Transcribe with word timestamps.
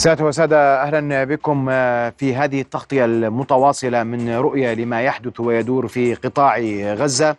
سادة 0.00 0.24
وسادة 0.24 0.82
أهلا 0.82 1.24
بكم 1.24 1.66
في 2.10 2.34
هذه 2.34 2.60
التغطية 2.60 3.04
المتواصلة 3.04 4.02
من 4.02 4.36
رؤية 4.36 4.74
لما 4.74 5.02
يحدث 5.02 5.40
ويدور 5.40 5.88
في 5.88 6.14
قطاع 6.14 6.58
غزة. 6.94 7.36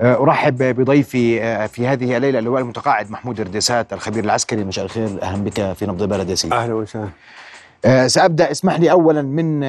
أرحب 0.00 0.56
بضيفي 0.62 1.38
في 1.68 1.86
هذه 1.86 2.16
الليلة 2.16 2.38
اللواء 2.38 2.62
المتقاعد 2.62 3.10
محمود 3.10 3.40
اردسات 3.40 3.92
الخبير 3.92 4.24
العسكري. 4.24 4.64
مساء 4.64 4.84
الخير 4.84 5.22
أهلا 5.22 5.44
بك 5.44 5.72
في 5.72 5.86
نبض 5.86 6.08
بلد 6.08 6.30
ياسين. 6.30 6.52
أهلا 6.52 6.74
وسهلا. 6.74 7.08
سأبدأ 8.06 8.50
اسمح 8.50 8.80
لي 8.80 8.90
أولا 8.90 9.22
من 9.22 9.60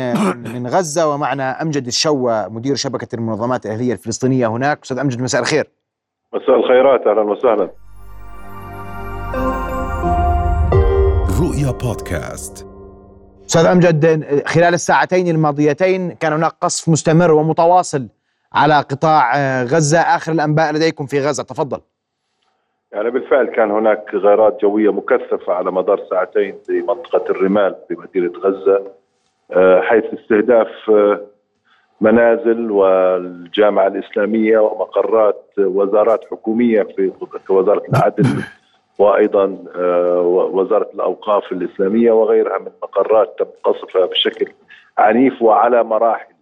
من 0.54 0.68
غزة 0.68 1.08
ومعنا 1.08 1.62
أمجد 1.62 1.88
الشوى 1.88 2.46
مدير 2.50 2.76
شبكة 2.76 3.16
المنظمات 3.16 3.66
الأهلية 3.66 3.94
الفلسطينية 3.94 4.48
هناك. 4.48 4.80
أستاذ 4.84 5.00
أمجد 5.00 5.22
مساء 5.22 5.42
الخير. 5.42 5.70
مساء 6.34 6.56
الخيرات 6.56 7.08
أهلا 7.08 7.22
وسهلا. 7.22 7.70
رؤيا 11.42 11.72
بودكاست. 11.72 12.68
أستاذ 13.46 13.66
امجد 13.66 14.06
خلال 14.48 14.74
الساعتين 14.74 15.28
الماضيتين 15.28 16.12
كان 16.12 16.34
هناك 16.34 16.52
قصف 16.62 16.90
مستمر 16.90 17.32
ومتواصل 17.32 18.08
على 18.54 18.76
قطاع 18.76 19.34
غزة 19.64 20.00
آخر 20.00 20.32
الأنباء 20.32 20.74
لديكم 20.74 21.06
في 21.06 21.20
غزة. 21.20 21.44
تفضل. 21.44 21.80
يعني 22.92 23.10
بالفعل 23.10 23.46
كان 23.46 23.72
هناك 23.72 24.16
غارات 24.16 24.62
جوية 24.62 24.94
مكثفة 24.94 25.54
على 25.54 25.72
مدار 25.72 26.02
ساعتين 26.10 26.56
في 26.66 26.82
منطقة 26.82 27.32
الرمال 27.32 27.76
في 27.88 27.96
مدينة 27.96 28.32
غزة 28.40 28.84
حيث 29.82 30.04
استهداف 30.20 30.68
منازل 32.02 32.72
والجامعة 32.72 33.88
الإسلامية 33.88 34.60
ومقرات 34.60 35.52
وزارات 35.58 36.26
حكومية 36.32 36.84
في 36.84 37.12
وزارة 37.50 37.84
العدل. 37.90 38.26
وأيضا 39.00 39.58
وزارة 40.54 40.90
الأوقاف 40.94 41.52
الإسلامية 41.52 42.12
وغيرها 42.12 42.58
من 42.58 42.72
مقرات 42.84 43.36
تم 43.40 43.46
قصفها 43.64 44.06
بشكل 44.06 44.52
عنيف 44.98 45.42
وعلى 45.42 45.84
مراحل. 45.84 46.34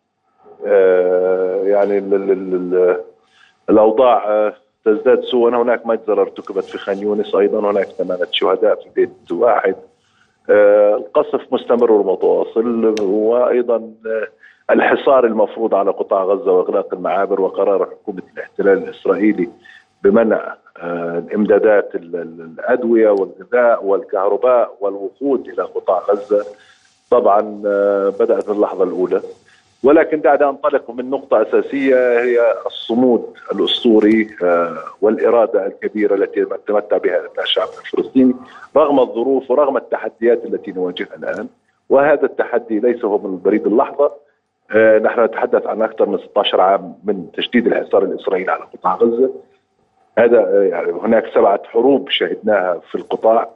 يعني 1.64 1.98
الأوضاع 3.70 4.54
تزداد 4.86 5.22
سوءا. 5.22 5.56
هناك 5.56 5.86
مجزره 5.88 6.22
ارتكبت 6.22 6.64
في 6.64 6.78
خان 6.78 6.98
يونس 6.98 7.36
أيضا. 7.36 7.72
هناك 7.72 7.86
ثمانية 7.86 8.28
شهداء 8.32 8.76
في 8.76 8.90
بيت 8.96 9.32
واحد. 9.32 9.76
القصف 10.50 11.54
مستمر 11.54 11.92
ومتواصل. 11.92 12.96
وأيضا 13.02 13.92
الحصار 14.72 15.26
المفروض 15.26 15.76
على 15.76 15.92
قطاع 15.92 16.24
غزة 16.24 16.52
وإغلاق 16.52 16.94
المعابر 16.94 17.42
وقرار 17.42 17.86
حكومة 17.86 18.22
الاحتلال 18.34 18.78
الإسرائيلي 18.78 19.50
بمنع 20.04 20.56
الإمدادات 20.84 21.96
الأدوية 21.96 23.10
والغذاء 23.10 23.86
والكهرباء 23.86 24.78
والوقود 24.80 25.48
إلى 25.48 25.64
قطاع 25.64 26.02
غزة. 26.10 26.46
طبعا 27.12 27.42
بدأت 28.20 28.50
اللحظة 28.50 28.84
الأولى. 28.84 29.22
ولكن 29.84 30.22
دعنا 30.22 30.50
انطلق 30.50 30.92
من 30.92 31.10
نقطة 31.10 31.42
أساسية 31.42 32.20
هي 32.20 32.56
الصمود 32.66 33.34
الأسطوري 33.52 34.30
والإرادة 35.02 35.68
الكبيرة 35.68 36.16
التي 36.16 36.46
تمتع 36.68 36.98
بها 36.98 37.22
الشعب 37.44 37.68
الفلسطيني 37.86 38.34
رغم 38.78 39.00
الظروف 39.00 39.52
ورغم 39.52 39.78
التحديات 39.78 40.46
التي 40.46 40.72
نواجهها 40.72 41.16
الآن. 41.18 41.48
وهذا 41.90 42.26
التحدي 42.26 42.80
ليس 42.80 43.06
هو 43.06 43.18
من 43.18 43.42
بريد 43.42 43.68
اللحظة. 43.68 44.12
نحن 45.02 45.24
نتحدث 45.24 45.68
عن 45.68 45.82
أكثر 45.82 46.10
من 46.10 46.18
16 46.18 46.62
عام 46.62 46.96
من 47.04 47.32
تشديد 47.32 47.68
الحصار 47.68 48.04
الإسرائيلي 48.04 48.52
على 48.52 48.64
قطاع 48.74 48.96
غزة. 48.96 49.32
هذا 50.18 50.68
يعني 50.68 50.92
هناك 50.92 51.24
سبعة 51.34 51.62
حروب 51.66 52.10
شهدناها 52.10 52.82
في 52.92 52.96
القطاع. 52.96 53.50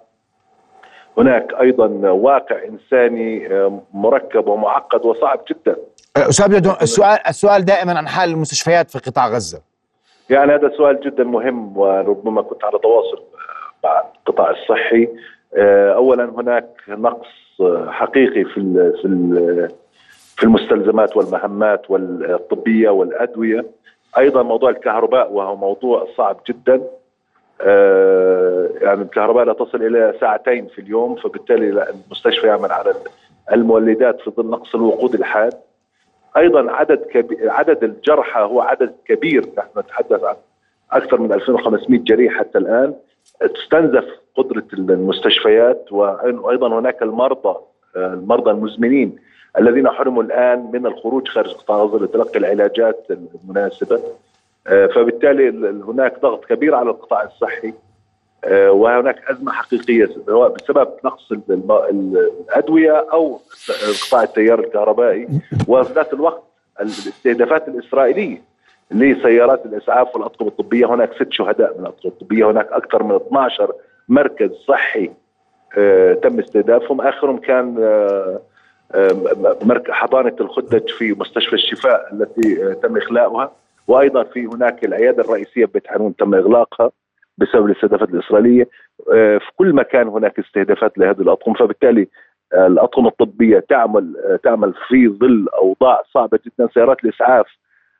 هناك 1.17 1.53
أيضا 1.61 1.87
واقع 2.09 2.55
إنساني 2.65 3.49
مركب 3.93 4.47
ومعقد 4.47 5.05
وصعب 5.05 5.39
جدا. 5.49 5.75
أستاذ 6.17 6.67
السؤال 6.81 7.19
السؤال 7.27 7.65
دائما 7.65 7.97
عن 7.97 8.07
حال 8.07 8.29
المستشفيات 8.29 8.89
في 8.89 8.99
قطاع 8.99 9.27
غزة. 9.27 9.61
يعني 10.29 10.55
هذا 10.55 10.71
سؤال 10.77 10.99
جدا 10.99 11.23
مهم 11.23 11.77
وربما 11.77 12.41
كنت 12.41 12.63
على 12.63 12.79
تواصل 12.79 13.23
مع 13.83 14.03
القطاع 14.15 14.49
الصحي. 14.49 15.07
اولا 15.95 16.23
هناك 16.23 16.67
نقص 16.87 17.27
حقيقي 17.87 18.43
في 18.43 18.53
في 19.01 19.69
في 20.37 20.43
المستلزمات 20.43 21.17
والمهمات 21.17 21.91
والطبية 21.91 22.89
والأدوية. 22.89 23.65
أيضا 24.17 24.43
موضوع 24.43 24.69
الكهرباء 24.69 25.31
وهو 25.31 25.55
موضوع 25.55 26.07
صعب 26.17 26.37
جدا. 26.49 26.81
آه 27.61 28.69
يعني 28.81 29.01
الكهرباء 29.01 29.45
لا 29.45 29.53
تصل 29.53 29.83
إلى 29.83 30.13
ساعتين 30.19 30.67
في 30.67 30.81
اليوم 30.81 31.15
فبالتالي 31.15 31.89
المستشفى 31.89 32.47
يعمل 32.47 32.71
على 32.71 32.93
المولدات 33.53 34.21
في 34.21 34.31
ظل 34.31 34.49
نقص 34.49 34.75
الوقود 34.75 35.13
الحاد. 35.13 35.53
أيضا 36.37 36.71
عدد 36.71 36.97
كبير 36.97 37.49
عدد 37.51 37.83
الجرحى 37.83 38.41
هو 38.41 38.61
عدد 38.61 38.95
كبير. 39.05 39.45
نحن 39.57 39.79
نتحدث 39.79 40.23
عن 40.23 40.35
أكثر 40.91 41.21
من 41.21 41.33
2500 41.33 41.99
جريح 41.99 42.33
حتى 42.39 42.57
الآن. 42.57 42.93
تستنزف 43.55 44.05
قدرة 44.35 44.63
المستشفيات 44.73 45.91
وأيضا 45.91 46.79
هناك 46.79 47.01
المرضى 47.01 47.55
المرضى 47.95 48.51
المزمنين. 48.51 49.15
الذين 49.59 49.89
حرموا 49.89 50.23
الآن 50.23 50.69
من 50.73 50.85
الخروج 50.85 51.27
خارج 51.27 51.53
قطاع 51.53 51.77
غزه 51.77 52.05
لتلقي 52.05 52.39
العلاجات 52.39 53.07
المناسبة. 53.43 54.01
فبالتالي 54.65 55.49
هناك 55.87 56.21
ضغط 56.21 56.45
كبير 56.45 56.75
على 56.75 56.89
القطاع 56.89 57.23
الصحي. 57.23 57.73
وهناك 58.51 59.29
أزمة 59.29 59.51
حقيقية 59.51 60.09
سواء 60.25 60.49
بسبب 60.49 60.89
نقص 61.05 61.31
الأدوية 61.31 63.05
أو 63.13 63.39
قطاع 64.07 64.23
التيار 64.23 64.59
الكهربائي. 64.59 65.27
وفي 65.67 65.93
ذات 65.93 66.13
الوقت 66.13 66.43
الاستهدافات 66.81 67.67
الإسرائيلية 67.67 68.41
لسيارات 68.91 69.65
الإسعاف 69.65 70.15
والأطقم 70.15 70.47
الطبية. 70.47 70.85
هناك 70.85 71.13
ست 71.13 71.31
شهداء 71.31 71.73
من 71.77 71.79
الأطقم 71.79 72.09
الطبية. 72.09 72.51
هناك 72.51 72.71
أكثر 72.71 73.03
من 73.03 73.15
12 73.15 73.73
مركز 74.09 74.51
صحي 74.51 75.11
تم 76.21 76.39
استهدافهم. 76.39 77.01
آخرهم 77.01 77.37
كان 77.37 77.75
حضانة 79.89 80.35
الخدج 80.39 80.89
في 80.89 81.15
مستشفى 81.19 81.53
الشفاء 81.53 82.13
التي 82.13 82.75
تم 82.75 82.97
إخلاؤها 82.97 83.51
وأيضا 83.87 84.23
في 84.23 84.45
هناك 84.45 84.85
العيادة 84.85 85.23
الرئيسية 85.23 85.65
ببيت 85.65 85.87
حانون 85.87 86.15
تم 86.15 86.35
إغلاقها 86.35 86.91
بسبب 87.37 87.65
الاستهدافات 87.65 88.09
الإسرائيلية. 88.09 88.67
في 89.39 89.49
كل 89.55 89.73
مكان 89.73 90.07
هناك 90.07 90.39
استهدافات 90.39 90.97
لهذه 90.97 91.21
الاطقم 91.21 91.53
فبالتالي 91.53 92.07
الاطقم 92.53 93.07
الطبية 93.07 93.59
تعمل 93.69 94.39
تعمل 94.43 94.73
في 94.87 95.07
ظل 95.07 95.47
أوضاع 95.53 96.01
صعبة 96.13 96.39
جدا. 96.45 96.69
سيارات 96.73 97.03
الإسعاف 97.03 97.45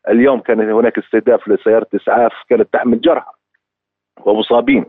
اليوم 0.09 0.39
كان 0.39 0.71
هناك 0.71 0.97
استهداف 0.97 1.47
لسيارة 1.47 1.87
اسعاف 1.95 2.33
كانت 2.49 2.73
تحمل 2.73 3.01
جرحى 3.01 3.31
ومصابين. 4.25 4.85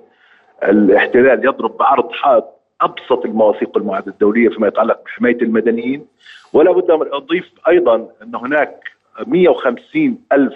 الاحتلال 0.62 1.46
يضرب 1.46 1.76
بعرض 1.76 2.12
حائط 2.12 2.44
أبسط 2.80 3.24
المواثيق 3.24 3.70
والمعاهدات 3.76 4.08
الدولية 4.08 4.48
فيما 4.48 4.68
يتعلق 4.68 5.04
بحماية 5.04 5.42
المدنيين 5.42 6.06
ولا 6.52 6.72
بد 6.72 6.90
من 6.90 7.12
أضيف 7.12 7.50
أيضا 7.68 7.94
أن 8.22 8.34
هناك 8.34 8.84
150 9.26 10.18
ألف 10.32 10.54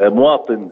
مواطن 0.00 0.70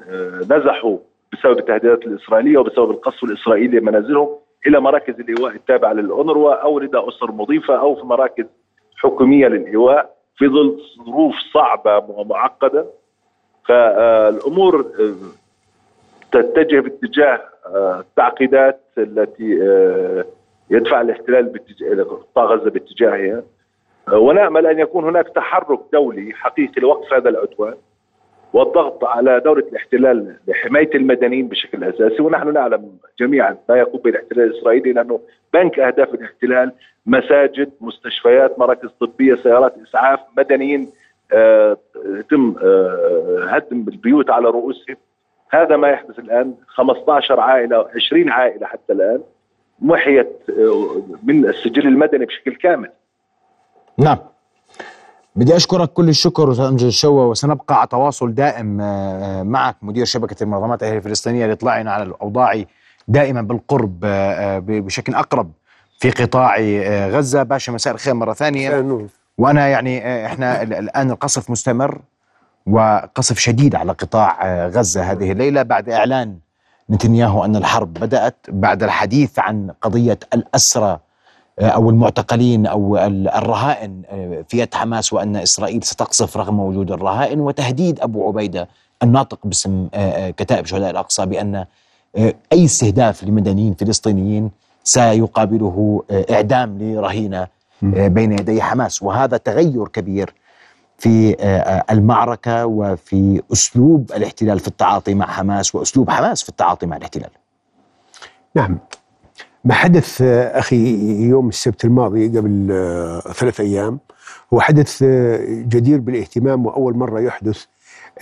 نزحوا 0.51 0.99
بسبب 1.33 1.59
التهديدات 1.59 2.07
الإسرائيلية 2.07 2.59
وبسبب 2.59 2.91
القصف 2.91 3.25
الإسرائيلي 3.25 3.79
لمنازلهم 3.79 4.29
إلى 4.67 4.81
مراكز 4.81 5.21
الإيواء 5.21 5.55
التابعة 5.55 5.93
للأونروا 5.93 6.55
أو 6.55 6.79
لدى 6.79 6.99
أسر 6.99 7.33
مضيفة 7.33 7.81
أو 7.81 7.95
في 7.95 8.07
مراكز 8.07 8.47
حكومية 8.97 9.49
للإيواء 9.49 10.15
في 10.37 10.49
ظل 10.49 10.81
ظروف 11.07 11.35
صعبة 11.53 11.99
ومعقدة. 11.99 12.87
فالأمور 13.65 14.87
تتجه 16.33 16.81
باتجاه 16.81 17.41
التعقيدات 18.01 18.81
التي 18.99 19.59
يدفع 20.71 21.01
الاحتلال 21.01 21.53
قطاع 22.09 22.45
غزة 22.45 22.71
باتجاهها 22.71 23.43
ونأمل 24.13 24.67
أن 24.67 24.79
يكون 24.79 25.05
هناك 25.05 25.29
تحرك 25.29 25.81
دولي 25.93 26.33
حقيقي 26.35 26.81
لوقف 26.81 27.15
هذا 27.15 27.29
العدوان 27.29 27.75
والضغط 28.53 29.05
على 29.05 29.41
دولة 29.41 29.69
الاحتلال 29.69 30.37
لحماية 30.49 30.91
المدنيين 30.95 31.49
بشكل 31.49 31.85
أساسي. 31.85 32.23
ونحن 32.23 32.53
نعلم 32.53 32.99
جميعا 33.21 33.57
ما 33.69 33.77
يقوم 33.77 34.01
به 34.01 34.11
الاحتلال 34.11 34.51
الإسرائيلي 34.51 34.93
لأنه 34.93 35.21
بنك 35.55 35.79
أهداف 35.79 36.15
الاحتلال 36.15 36.73
مساجد 37.07 37.71
مستشفيات 37.81 38.59
مراكز 38.59 38.89
طبية 39.01 39.35
سيارات 39.35 39.75
إسعاف 39.89 40.21
مدنيين 40.39 40.93
يتم 42.07 42.55
آه 42.63 43.45
هدم 43.49 43.85
البيوت 43.89 44.31
على 44.31 44.49
رؤوسهم. 44.49 44.97
هذا 45.51 45.77
ما 45.77 45.89
يحدث 45.89 46.19
الآن. 46.19 46.55
15 46.67 47.41
عائلة 47.41 47.89
20 47.95 48.31
عائلة 48.31 48.67
حتى 48.67 48.93
الآن. 48.93 49.21
محيت 49.85 50.29
من 51.23 51.47
السجل 51.47 51.87
المدني 51.87 52.25
بشكل 52.27 52.55
كامل. 52.57 52.91
نعم. 53.99 54.19
بدي 55.37 55.57
أشكرك 55.57 55.93
كل 55.93 56.09
الشكر 56.09 56.53
أستاذ 56.53 56.65
امجد 56.65 56.87
الشوا 56.87 57.25
وسنبقى 57.25 57.79
على 57.79 57.87
تواصل 57.89 58.35
دائم 58.35 58.77
معك 59.51 59.77
مدير 59.83 60.05
شبكة 60.05 60.43
المنظمات 60.43 60.83
الاهليه 60.83 60.99
الفلسطينية 60.99 61.47
لإطلاعنا 61.47 61.93
على 61.93 62.03
الأوضاع 62.03 62.65
دائما 63.09 63.43
بالقرب 63.43 64.01
بشكل 64.67 65.15
أقرب 65.15 65.51
في 65.99 66.11
قطاع 66.11 66.57
آه، 66.61 67.09
غزة. 67.09 67.43
باشا 67.43 67.71
مساء 67.73 67.95
الخير 67.95 68.15
مرة 68.15 68.33
ثانية. 68.33 68.81
نور. 68.81 69.07
وأنا 69.39 69.69
يعني 69.69 70.07
آه، 70.07 70.27
إحنا 70.27 70.63
ال- 70.63 70.73
الآن 70.75 71.11
القصف 71.11 71.51
مستمر 71.51 72.01
وقصف 72.67 73.39
شديد 73.39 73.75
على 73.75 73.93
قطاع 73.93 74.47
آه، 74.47 74.69
غزة 74.69 75.03
هذه 75.13 75.33
الليلة 75.33 75.63
بعد 75.63 75.89
إعلان 75.89 76.39
نتنياهو 76.91 77.45
أن 77.45 77.57
الحرب 77.57 77.95
بدأت 77.95 78.37
بعد 78.49 78.83
الحديث 78.83 79.39
عن 79.39 79.71
قضية 79.83 80.19
الأسرى 80.35 80.99
آه، 81.59 81.67
أو 81.69 81.91
المعتقلين 81.91 82.67
أو 82.67 82.97
ال- 82.99 83.29
الرهائن 83.29 84.03
آه، 84.11 84.45
في 84.49 84.59
يد 84.59 84.75
حماس 84.75 85.13
وأن 85.13 85.37
إسرائيل 85.37 85.83
ستقصف 85.83 86.37
رغم 86.37 86.61
وجود 86.61 86.93
الرهائن 86.93 87.41
وتهديد 87.41 88.01
أبو 88.01 88.29
عبيدة 88.29 88.69
الناطق 89.03 89.39
باسم 89.45 89.89
آه، 89.95 90.31
كتائب 90.31 90.67
شهداء 90.67 90.91
الأقصى 90.91 91.27
بأن 91.27 91.65
أي 92.53 92.65
استهداف 92.65 93.25
لمدنيين 93.25 93.75
فلسطينيين 93.75 94.51
سيقابله 94.85 96.03
إعدام 96.31 96.79
لرهينة 96.79 97.47
بين 97.83 98.33
يدي 98.33 98.63
حماس. 98.63 99.03
وهذا 99.03 99.37
تغير 99.37 99.89
كبير 99.89 100.35
في 101.05 101.37
آه، 101.41 101.85
المعركة 101.91 102.67
وفي 102.67 103.43
أسلوب 103.53 104.13
الاحتلال 104.13 104.59
في 104.59 104.69
التعاطي 104.69 105.15
مع 105.15 105.27
حماس 105.27 105.75
وأسلوب 105.75 106.11
حماس 106.11 106.43
في 106.43 106.49
التعاطي 106.49 106.87
مع 106.87 106.97
الاحتلال. 106.97 107.31
نعم. 108.55 108.79
ما 109.65 109.75
حدث 109.75 110.23
آه، 110.23 110.59
أخي 110.59 110.97
يوم 111.29 111.49
السبت 111.49 111.85
الماضي 111.85 112.39
قبل 112.39 112.69
آه، 112.71 113.21
ثلاث 113.21 113.61
أيام 113.61 113.99
هو 114.55 114.61
حدث 114.61 115.03
جدير 115.49 116.01
بالاهتمام 116.01 116.67
وأول 116.67 116.97
مرة 116.97 117.21
يحدث 117.21 117.65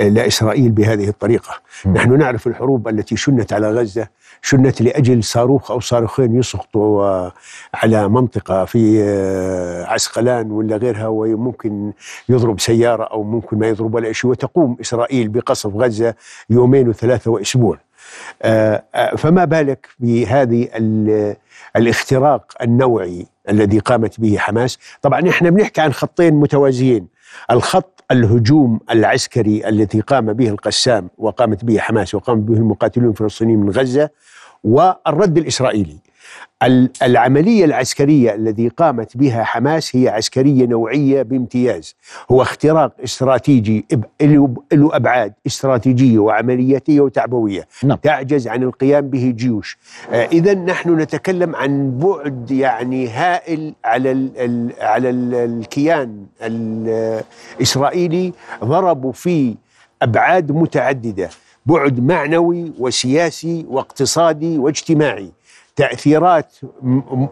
لاسرائيل 0.00 0.70
بهذه 0.72 1.08
الطريقة، 1.08 1.54
نحن 1.86 2.18
نعرف 2.18 2.46
الحروب 2.46 2.88
التي 2.88 3.16
شنت 3.16 3.52
على 3.52 3.70
غزة 3.70 4.08
شنت 4.42 4.82
لأجل 4.82 5.24
صاروخ 5.24 5.70
أو 5.70 5.80
صاروخين 5.80 6.34
يسقطوا 6.38 7.04
آه، 7.04 7.32
على 7.74 8.08
منطقة 8.08 8.64
في 8.64 9.02
آه، 9.02 9.84
عسقلان 9.84 10.50
ولا 10.50 10.76
غيرها 10.76 11.06
وممكن 11.06 11.92
يضرب 12.28 12.60
سيارة 12.60 13.04
أو 13.04 13.22
ممكن 13.22 13.58
ما 13.58 13.66
يضرب 13.68 13.94
ولا 13.94 14.12
شيء 14.12 14.30
وتقوم 14.30 14.76
إسرائيل 14.80 15.28
بقصف 15.28 15.76
غزة 15.76 16.14
يومين 16.50 16.88
وثلاثة 16.88 17.30
وأسبوع. 17.30 17.78
آه، 18.42 18.82
فما 19.16 19.44
بالك 19.44 19.86
بهذه 19.98 20.68
ال- 20.74 21.36
الاختراق 21.76 22.52
النوعي 22.62 23.26
الذي 23.48 23.78
قامت 23.78 24.20
به 24.20 24.36
حماس؟ 24.38 24.78
طبعا 25.02 25.28
إحنا 25.28 25.50
بنحكي 25.50 25.80
عن 25.80 25.92
خطين 25.92 26.34
متوازيين. 26.34 27.06
الخط 27.50 28.04
الهجوم 28.10 28.80
العسكري 28.90 29.68
الذي 29.68 30.00
قام 30.00 30.32
به 30.32 30.48
القسام 30.48 31.10
وقامت 31.18 31.64
به 31.64 31.78
حماس 31.78 32.14
وقام 32.14 32.40
به 32.40 32.54
المقاتلون 32.54 33.10
الفلسطينيين 33.10 33.58
من 33.58 33.70
غزة 33.70 34.10
والرد 34.64 35.38
الإسرائيلي. 35.38 35.92
ال- 35.92 36.11
العملية 37.02 37.64
العسكرية 37.64 38.34
الذي 38.34 38.68
قامت 38.68 39.16
بها 39.16 39.44
حماس 39.44 39.96
هي 39.96 40.08
عسكرية 40.08 40.66
نوعية 40.66 41.22
بامتياز. 41.22 41.96
هو 42.30 42.42
اختراق 42.42 42.92
استراتيجي 43.04 43.86
له 44.22 44.54
له 44.72 44.96
أبعاد 44.96 45.32
استراتيجية 45.46 46.18
وعملياتية 46.18 47.00
وتعبوية. 47.00 47.68
نعم. 47.84 47.98
تعجز 47.98 48.48
عن 48.48 48.62
القيام 48.62 49.10
به 49.10 49.34
جيوش. 49.36 49.78
آه 50.10 50.26
إذا 50.26 50.54
نحن 50.54 50.98
نتكلم 51.00 51.56
عن 51.56 51.98
بعد 51.98 52.50
يعني 52.50 53.08
هائل 53.08 53.74
على 53.84 54.12
ال 54.12 54.30
ال 54.38 54.72
على 54.80 55.10
ال 55.10 55.34
الكيان 55.34 56.26
الإسرائيلي. 56.42 58.32
ضربوا 58.64 59.12
فيه 59.12 59.54
أبعاد 60.02 60.52
متعددة. 60.52 61.30
بعد 61.66 62.00
معنوي 62.00 62.72
وسياسي 62.78 63.66
واقتصادي 63.68 64.58
واجتماعي. 64.58 65.32
تأثيرات 65.76 66.56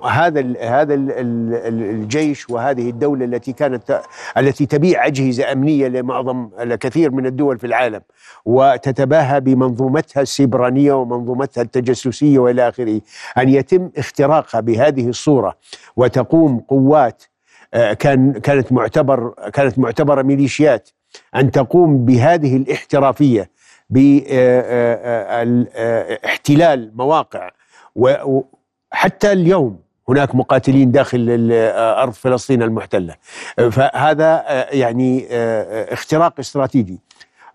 هذا 0.05 0.41
هذا 0.61 0.95
ال 0.95 1.11
ال 1.11 1.55
الجيش 1.85 2.51
وهذه 2.51 2.91
الدولة 2.91 3.25
التي 3.25 3.53
كانت 3.53 4.03
التي 4.39 4.67
تبيع 4.67 5.07
أجهزة 5.07 5.53
أمنية 5.53 5.89
لمعظم 5.89 6.51
لكثير 6.59 7.11
من 7.11 7.27
الدول 7.27 7.59
في 7.59 7.67
العالم 7.67 8.01
وتتباهى 8.45 9.41
بمنظومتها 9.41 10.21
السيبرانيه 10.21 10.93
ومنظومتها 10.93 11.63
التجسسية 11.63 12.39
وإلى 12.39 12.69
آخره 12.69 13.01
أن 13.39 13.49
يتم 13.49 13.91
اختراقها 13.97 14.61
بهذه 14.61 15.09
الصورة 15.09 15.57
وتقوم 15.97 16.59
قوات 16.59 17.23
آه، 17.75 17.93
كان 17.93 18.33
كانت 18.33 18.73
معتبر 18.73 19.35
كانت 19.53 19.79
معتبرة 19.79 20.23
ميليشيات 20.23 20.91
أن 21.37 21.51
تقوم 21.51 22.05
بهذه 22.05 22.57
الاحترافية 22.57 23.51
باحتلال 26.31 26.93
مواقع 26.97 27.51
وحتى 27.97 29.33
اليوم 29.33 29.79
هناك 30.09 30.35
مقاتلين 30.35 30.91
داخل 30.93 31.51
أرض 31.75 32.13
فلسطين 32.13 32.63
المحتلة. 32.63 33.15
فهذا 33.71 34.45
آه، 34.47 34.69
يعني 34.71 35.27
آه، 35.31 35.93
اختراق 35.93 36.35
استراتيجي. 36.39 36.99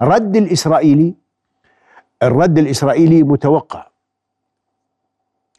رد 0.01 0.35
الإسرائيلي 0.35 1.13
الرد 2.23 2.57
الإسرائيلي 2.57 3.23
متوقع. 3.23 3.87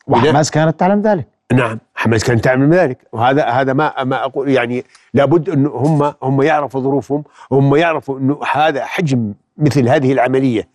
وحماس 0.07 0.51
كانت 0.51 0.81
تعلم 0.81 1.03
ذلك. 1.03 1.27
نعم 1.53 1.79
حماس 1.95 2.25
كانت 2.25 2.45
تعمل 2.45 2.75
ذلك. 2.75 2.99
وهذا 3.13 3.45
هذا 3.45 3.73
ما 3.73 4.05
ما 4.05 4.25
أقول 4.25 4.51
يعني 4.51 4.85
لابد 5.15 5.49
انه 5.49 5.71
هم 5.71 6.15
هم 6.23 6.43
يعرفوا 6.43 6.81
ظروفهم 6.81 7.25
هم 7.53 7.77
يعرفوا 7.77 8.19
انه 8.19 8.41
هذا 8.53 8.85
حجم 8.85 9.35
مثل 9.59 9.89
هذه 9.89 10.13
العملية. 10.13 10.69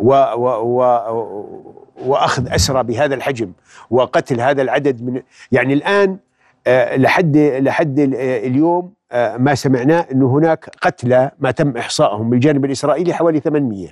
و 0.00 0.12
و 0.34 0.46
و 0.78 0.80
وأخذ 2.06 2.52
أسرى 2.52 2.82
بهذا 2.82 3.14
الحجم 3.14 3.52
وقتل 3.90 4.40
هذا 4.40 4.62
العدد 4.62 5.02
من 5.02 5.22
يعني 5.52 5.74
الآن 5.74 6.18
آه، 6.66 6.96
لحد 6.96 7.36
لحد 7.36 8.00
آه، 8.00 8.38
اليوم 8.38 8.92
آه، 9.12 9.36
ما 9.36 9.54
سمعناه 9.54 10.06
إنه 10.12 10.38
هناك 10.38 10.70
قتلى 10.82 11.30
ما 11.38 11.50
تم 11.50 11.76
احصائهم 11.76 12.30
بالجانب 12.30 12.64
الإسرائيلي 12.64 13.14
حوالي 13.14 13.40
800 13.40 13.88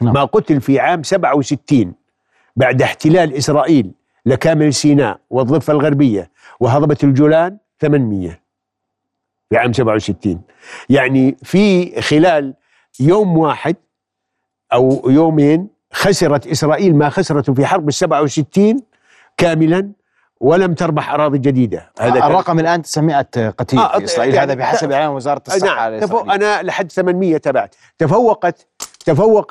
نعم. 0.00 0.14
ما 0.14 0.24
قتل 0.24 0.60
في 0.60 0.80
عام 0.80 1.02
67 1.02 1.94
بعد 2.56 2.82
احتلال 2.82 3.34
إسرائيل 3.34 3.92
لكامل 4.26 4.74
سيناء 4.74 5.20
والضفة 5.30 5.72
الغربية 5.72 6.30
وهضبة 6.60 6.96
الجولان 7.04 7.56
800 7.80 8.40
في 9.50 9.56
عام 9.56 9.72
67 9.72 10.40
يعني 10.88 11.36
في 11.42 12.00
خلال 12.00 12.54
يوم 13.00 13.38
واحد 13.38 13.76
أو 14.72 15.02
يومين 15.10 15.68
خسرت 15.92 16.46
إسرائيل 16.46 16.96
ما 16.96 17.08
خسرته 17.08 17.54
في 17.54 17.66
حرب 17.66 17.88
ال 17.88 17.94
67 17.94 18.82
كاملا 19.36 19.90
ولم 20.40 20.74
تربح 20.74 21.12
أراضي 21.12 21.38
جديدة. 21.38 21.90
هذا 22.00 22.20
كان- 22.20 22.30
الرقم 22.30 22.58
الآن 22.58 22.82
900 22.82 23.20
قتيل 23.50 23.78
آه، 23.78 23.98
في 23.98 24.04
إسرائيل. 24.04 24.34
يعني 24.34 24.46
هذا 24.46 24.54
بحسب 24.58 24.92
إعلان 24.92 25.08
وزارة 25.10 25.42
الصحة 25.48 25.90
نعم 25.90 26.00
تفو... 26.00 26.18
الإسرائيلية 26.18 26.34
أنا 26.34 26.62
لحد 26.62 26.92
800 26.92 27.36
تبعت 27.36 27.74
تفوقت 27.98 28.66
تفوق 29.06 29.46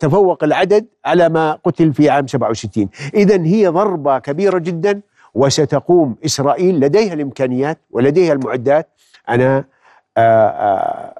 تفوق 0.00 0.44
العدد 0.44 0.86
على 1.04 1.28
ما 1.28 1.58
قتل 1.64 1.92
في 1.92 2.10
عام 2.10 2.26
67 2.26 2.88
اذا 3.14 3.44
هي 3.44 3.68
ضربة 3.68 4.18
كبيرة 4.18 4.58
جدا 4.58 5.00
وستقوم 5.34 6.16
إسرائيل 6.24 6.80
لديها 6.80 7.12
الإمكانيات 7.12 7.78
ولديها 7.90 8.32
المعدات. 8.32 8.88
أنا 9.28 9.64
آه، 10.16 11.14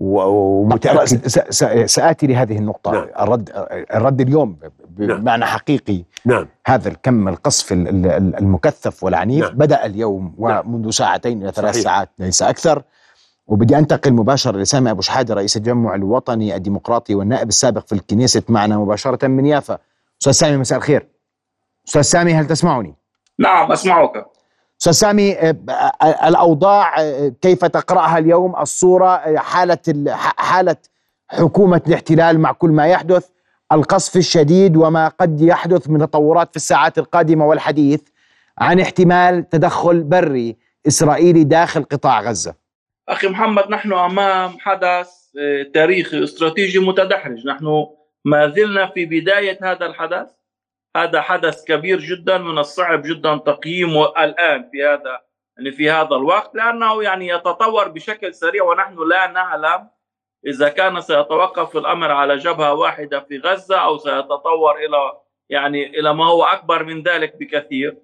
أتوقع 0.00 0.24
و- 0.26 0.62
ومتأكد 0.62 1.04
س- 1.04 1.38
س- 1.64 1.94
سآتي 1.94 2.26
لهذه 2.26 2.58
النقطة 2.58 2.90
نعم. 2.90 3.06
الرد 3.20 3.50
الرد 3.94 4.20
اليوم 4.20 4.56
نعم. 4.98 5.20
بمعنى 5.20 5.44
حقيقي 5.46 6.04
نعم 6.24 6.46
هذا 6.66 6.88
الكم 6.88 7.28
القصف 7.28 7.72
ال- 7.72 7.88
ال- 8.06 8.36
المكثف 8.36 9.04
والعنيف 9.04 9.44
نعم. 9.44 9.54
بدأ 9.56 9.86
اليوم 9.86 10.34
نعم. 10.38 10.74
ومنذ 10.74 10.90
ساعتين 10.90 11.42
إلى 11.42 11.52
ثلاث 11.52 11.72
صحيح. 11.74 11.84
ساعات 11.84 12.08
ليس 12.18 12.42
أكثر 12.42 12.82
وبدي 13.46 13.78
أنتقل 13.78 14.12
مباشرة 14.12 14.58
لسامي 14.58 14.90
أبو 14.90 15.00
شحادة 15.00 15.34
رئيس 15.34 15.56
التجمع 15.56 15.94
الوطني 15.94 16.56
الديمقراطي 16.56 17.14
والنائب 17.14 17.48
السابق 17.48 17.86
في 17.86 17.92
الكنيسة 17.92 18.42
معنا 18.48 18.78
مباشرة 18.78 19.26
من 19.26 19.46
يافا 19.46 19.78
أستاذ 20.20 20.32
سامي 20.32 20.56
مساء 20.56 20.78
الخير 20.78 21.08
أستاذ 21.88 22.00
سامي 22.02 22.34
هل 22.34 22.46
تسمعني؟ 22.46 22.94
نعم 23.38 23.72
أسمعك 23.72 24.26
أستاذ 24.80 24.92
سامي 24.92 25.32
آه، 25.32 25.56
آه، 26.02 26.28
الأوضاع 26.28 27.00
آه، 27.00 27.32
كيف 27.42 27.64
تقرأها 27.64 28.18
اليوم؟ 28.18 28.56
الصورة 28.56 29.36
حالة 29.36 29.78
حالة 30.36 30.76
حكومة 31.28 31.82
الاحتلال 31.86 32.40
مع 32.40 32.52
كل 32.52 32.70
ما 32.70 32.86
يحدث 32.86 33.28
القصف 33.72 34.16
الشديد 34.16 34.76
وما 34.76 35.08
قد 35.08 35.40
يحدث 35.40 35.90
من 35.90 35.98
تطورات 35.98 36.50
في 36.50 36.56
الساعات 36.56 36.98
القادمة 36.98 37.46
والحديث 37.46 38.00
عن 38.58 38.80
احتمال 38.80 39.48
تدخل 39.48 40.02
بري 40.02 40.56
إسرائيلي 40.86 41.44
داخل 41.44 41.82
قطاع 41.82 42.20
غزة. 42.20 42.54
أخي 43.08 43.28
محمد 43.28 43.70
نحن 43.70 43.92
أمام 43.92 44.58
حدث 44.58 45.08
تاريخي 45.74 46.24
استراتيجي 46.24 46.78
متدحرج. 46.78 47.46
نحن 47.46 47.86
ما 48.24 48.48
زلنا 48.48 48.86
في 48.86 49.06
بداية 49.06 49.58
هذا 49.62 49.86
الحدث. 49.86 50.37
هذا 50.96 51.20
حدث 51.20 51.64
كبير 51.64 51.98
جدا 51.98 52.38
من 52.38 52.58
الصعب 52.58 53.02
جدا 53.02 53.36
تقييمه 53.36 54.24
الآن 54.24 54.68
في 54.72 54.84
هذا 54.84 55.20
يعني 55.58 55.72
في 55.72 55.90
هذا 55.90 56.16
الوقت 56.16 56.54
لأنه 56.54 57.02
يعني 57.02 57.28
يتطور 57.28 57.88
بشكل 57.88 58.34
سريع 58.34 58.64
ونحن 58.64 59.08
لا 59.08 59.26
نعلم 59.26 59.88
إذا 60.46 60.68
كان 60.68 61.00
سيتوقف 61.00 61.76
الأمر 61.76 62.12
على 62.12 62.36
جبهة 62.36 62.74
واحدة 62.74 63.20
في 63.20 63.38
غزة 63.38 63.78
أو 63.78 63.98
سيتطور 63.98 64.76
إلى 64.76 65.20
يعني 65.50 66.00
إلى 66.00 66.14
ما 66.14 66.26
هو 66.26 66.44
أكبر 66.44 66.84
من 66.84 67.02
ذلك 67.02 67.36
بكثير. 67.36 67.98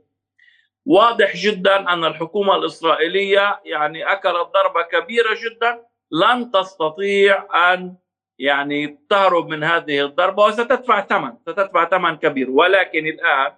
واضح 0.86 1.36
جدا 1.36 1.92
أن 1.92 2.04
الحكومة 2.04 2.56
الإسرائيلية 2.56 3.60
يعني 3.64 4.12
أكلت 4.12 4.48
ضربة 4.54 4.82
كبيرة 4.82 5.34
جدا 5.44 5.84
لن 6.10 6.50
تستطيع 6.50 7.46
أن 7.72 7.96
يعني 8.38 8.98
تهرب 9.10 9.48
من 9.48 9.64
هذه 9.64 10.04
الضربة 10.04 10.44
وستدفع 10.44 11.00
ثمن 11.00 11.32
ستدفع 11.42 11.88
ثمن 11.88 12.16
كبير. 12.16 12.50
ولكن 12.50 13.06
الآن 13.06 13.52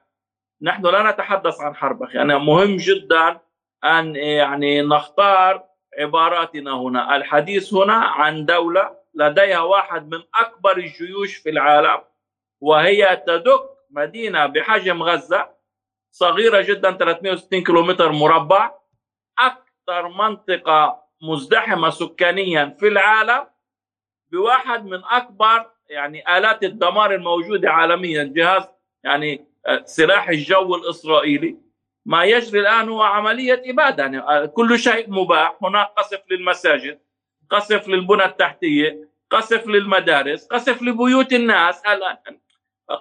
نحن 0.63 0.87
لا 0.87 1.11
نتحدث 1.11 1.61
عن 1.61 1.75
حرب 1.75 2.03
أخي. 2.03 2.23
أنا 2.23 2.39
مهم 2.39 2.77
جدا 2.77 3.41
أن 3.85 4.17
يعني 4.17 4.83
نختار 4.83 5.65
عباراتنا 5.99 6.73
هنا. 6.73 7.17
الحديث 7.17 7.75
هنا 7.75 7.95
عن 7.95 8.47
دولة 8.47 8.97
لديها 9.15 9.61
واحد 9.61 10.15
من 10.15 10.23
أكبر 10.35 10.77
الجيوش 10.77 11.37
في 11.37 11.51
العالم 11.51 12.03
وهي 12.61 13.23
تدك 13.27 13.61
مدينة 13.91 14.47
بحجم 14.47 15.03
غزة 15.03 15.57
صغيرة 16.11 16.61
جدا 16.61 16.93
360 16.93 17.65
كيلومتر 17.65 18.13
مربع 18.13 18.75
أكثر 19.39 20.09
منطقة 20.09 21.03
مزدحمة 21.23 21.91
سكانيا 21.91 22.77
في 22.81 22.89
العالم. 22.89 23.47
بواحد 24.37 24.87
من 24.87 25.01
أكبر 25.05 25.67
يعني 25.91 26.39
آلات 26.39 26.65
الدمار 26.65 27.15
الموجودة 27.15 27.71
عالميا 27.71 28.25
جهاز 28.25 28.63
يعني 29.05 29.47
سلاح 29.85 30.29
الجو 30.29 30.75
الإسرائيلي. 30.75 31.57
ما 32.07 32.25
يجري 32.25 32.61
الآن 32.61 32.89
هو 32.89 33.03
عملية 33.03 33.63
إبادة. 33.67 34.03
يعني 34.03 34.49
كل 34.49 34.79
شيء 34.79 35.11
مباح. 35.11 35.57
هناك 35.63 35.87
قصف 35.97 36.21
للمساجد 36.31 36.99
قصف 37.51 37.89
للبنى 37.89 38.25
التحتية 38.25 39.09
قصف 39.31 39.67
للمدارس 39.67 40.47
قصف 40.47 40.83
لبيوت 40.83 41.33
الناس 41.33 41.83
الآن 41.87 42.39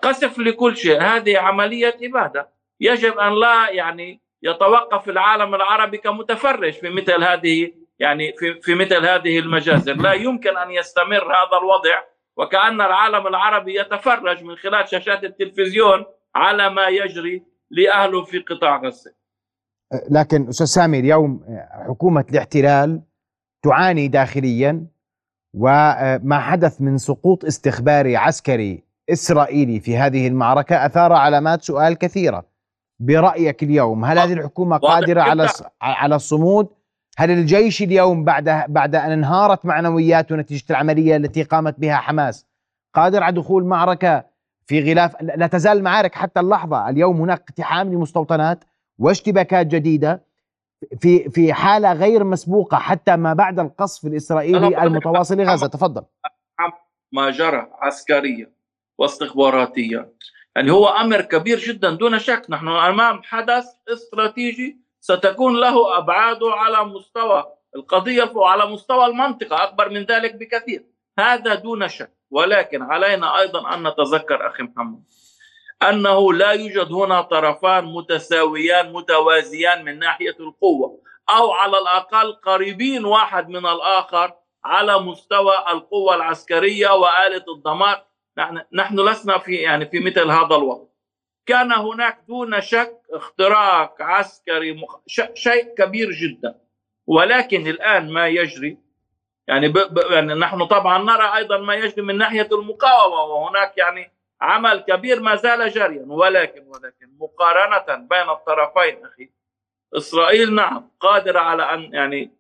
قصف 0.01 0.39
لكل 0.39 0.77
شيء. 0.77 1.01
هذه 1.01 1.37
عملية 1.37 1.97
إبادة. 2.03 2.49
يجب 2.79 3.17
أن 3.17 3.39
لا 3.39 3.69
يعني 3.69 4.21
يتوقف 4.43 5.09
العالم 5.09 5.55
العربي 5.55 5.97
كمتفرج 5.97 6.73
في 6.73 6.89
مثل 6.89 7.23
هذه 7.23 7.73
يعني 7.99 8.33
في 8.37 8.61
في 8.61 8.75
مثل 8.75 9.05
هذه 9.05 9.39
المجازر. 9.39 9.93
لا 9.93 10.13
يمكن 10.13 10.57
أن 10.57 10.71
يستمر 10.71 11.23
هذا 11.23 11.57
الوضع 11.61 12.01
وكأن 12.37 12.81
العالم 12.81 13.27
العربي 13.27 13.79
يتفرج 13.79 14.43
من 14.43 14.55
خلال 14.55 14.89
شاشات 14.89 15.23
التلفزيون 15.23 16.05
على 16.35 16.69
ما 16.69 16.87
يجري 16.87 17.43
لأهله 17.71 18.23
في 18.23 18.39
قطاع 18.39 18.77
غزة. 18.77 19.13
لكن 20.11 20.47
أستاذ 20.47 20.65
سامي 20.65 20.99
اليوم 20.99 21.45
حكومة 21.87 22.25
الاحتلال 22.31 23.01
تعاني 23.63 24.07
داخليا 24.07 24.87
وما 25.53 26.39
حدث 26.39 26.81
من 26.81 26.97
سقوط 26.97 27.45
استخباري 27.45 28.17
عسكري 28.17 28.83
إسرائيلي 29.09 29.79
في 29.79 29.97
هذه 29.97 30.27
المعركة 30.27 30.85
أثار 30.85 31.13
علامات 31.13 31.61
سؤال 31.61 31.97
كثيرة. 31.97 32.45
برأيك 32.99 33.63
اليوم 33.63 34.05
هل 34.05 34.19
هذه 34.19 34.33
الحكومة 34.33 34.77
قادرة 34.77 35.21
على 35.21 35.49
على 35.81 36.15
الصمود؟ 36.15 36.67
هل 37.17 37.31
الجيش 37.31 37.81
اليوم 37.81 38.23
بعد 38.23 38.65
بعد 38.67 38.95
ان 38.95 39.11
انهارت 39.11 39.65
معنوياته 39.65 40.35
نتيجه 40.35 40.63
العملية 40.69 41.15
التي 41.15 41.43
قامت 41.43 41.79
بها 41.79 41.95
حماس 41.95 42.45
قادر 42.93 43.23
على 43.23 43.35
دخول 43.35 43.63
معركه 43.63 44.25
في 44.65 44.91
غلاف 44.91 45.21
لا 45.21 45.47
تزال 45.47 45.77
المعارك 45.77 46.15
حتى 46.15 46.39
اللحظه 46.39 46.89
اليوم 46.89 47.21
هناك 47.21 47.39
اقتحام 47.39 47.93
لمستوطنات 47.93 48.63
واشتباكات 48.99 49.67
جديده 49.67 50.23
في 50.99 51.29
في 51.29 51.53
حاله 51.53 51.93
غير 51.93 52.23
مسبوقه 52.23 52.77
حتى 52.77 53.15
ما 53.15 53.33
بعد 53.33 53.59
القصف 53.59 54.05
الاسرائيلي 54.05 54.83
المتواصل 54.83 55.37
لغزه 55.37 55.67
تفضل 55.67 56.03
ما 57.11 57.29
جرى 57.29 57.67
عسكريا 57.81 58.51
واستخباراتيا 58.97 60.11
يعني 60.55 60.71
هو 60.71 60.87
أمر 60.87 61.21
كبير 61.21 61.59
جدا 61.59 61.91
دون 61.91 62.19
شك 62.19 62.45
نحن 62.49 62.67
امام 62.67 63.21
حدث 63.23 63.65
استراتيجي 63.93 64.84
ستكون 65.05 65.59
له 65.59 65.97
ابعاده 65.97 66.51
على 66.51 66.85
مستوى 66.85 67.53
القضية 67.75 68.31
وعلى 68.35 68.65
مستوى 68.65 69.05
المنطقة 69.05 69.63
أكبر 69.63 69.89
من 69.89 70.03
ذلك 70.03 70.35
بكثير. 70.35 70.85
هذا 71.19 71.55
دون 71.55 71.87
شك. 71.87 72.11
ولكن 72.31 72.81
علينا 72.81 73.39
أيضا 73.39 73.73
أن 73.73 73.87
نتذكر 73.87 74.47
أخي 74.47 74.63
محمد 74.63 75.03
أنه 75.89 76.33
لا 76.33 76.51
يوجد 76.51 76.93
هنا 76.93 77.21
طرفان 77.21 77.85
متساويان 77.85 78.93
متوازيان 78.93 79.85
من 79.85 79.99
ناحية 79.99 80.35
القوة 80.39 81.01
أو 81.29 81.51
على 81.51 81.77
الأقل 81.77 82.33
قريبين 82.33 83.05
واحد 83.05 83.49
من 83.49 83.65
الآخر 83.65 84.33
على 84.63 84.99
مستوى 84.99 85.53
القوة 85.71 86.15
العسكرية 86.15 86.89
وآلة 86.89 87.45
الدمار. 87.55 88.05
نحن 88.73 88.99
لسنا 88.99 89.37
في 89.37 89.55
يعني 89.55 89.85
في 89.85 89.99
مثل 89.99 90.31
هذا 90.31 90.55
الوضع 90.55 90.94
كان 91.45 91.71
هناك 91.71 92.19
دون 92.27 92.61
شك 92.61 93.01
اختراق 93.11 94.01
عسكري 94.01 94.73
مخ... 94.73 94.99
شيء 95.33 95.75
كبير 95.77 96.11
جدا. 96.11 96.55
ولكن 97.07 97.67
الآن 97.67 98.09
ما 98.09 98.27
يجري. 98.27 98.77
يعني, 99.47 99.67
ب... 99.67 99.73
ب... 99.73 100.11
يعني 100.11 100.33
نحن 100.33 100.65
طبعا 100.65 101.03
نرى 101.03 101.35
أيضا 101.35 101.57
ما 101.57 101.75
يجري 101.75 102.01
من 102.01 102.17
ناحية 102.17 102.49
المقاومة 102.51 103.21
وهناك 103.23 103.77
يعني 103.77 104.11
عمل 104.41 104.79
كبير 104.79 105.19
ما 105.19 105.35
زال 105.35 105.69
جاريا. 105.69 106.05
ولكن 106.07 106.67
ولكن 106.67 107.17
مقارنة 107.19 108.07
بين 108.07 108.29
الطرفين 108.29 109.05
أخي 109.05 109.29
إسرائيل 109.97 110.55
نعم 110.55 110.91
قادرة 110.99 111.39
على 111.39 111.63
أن 111.63 111.93
يعني 111.93 112.31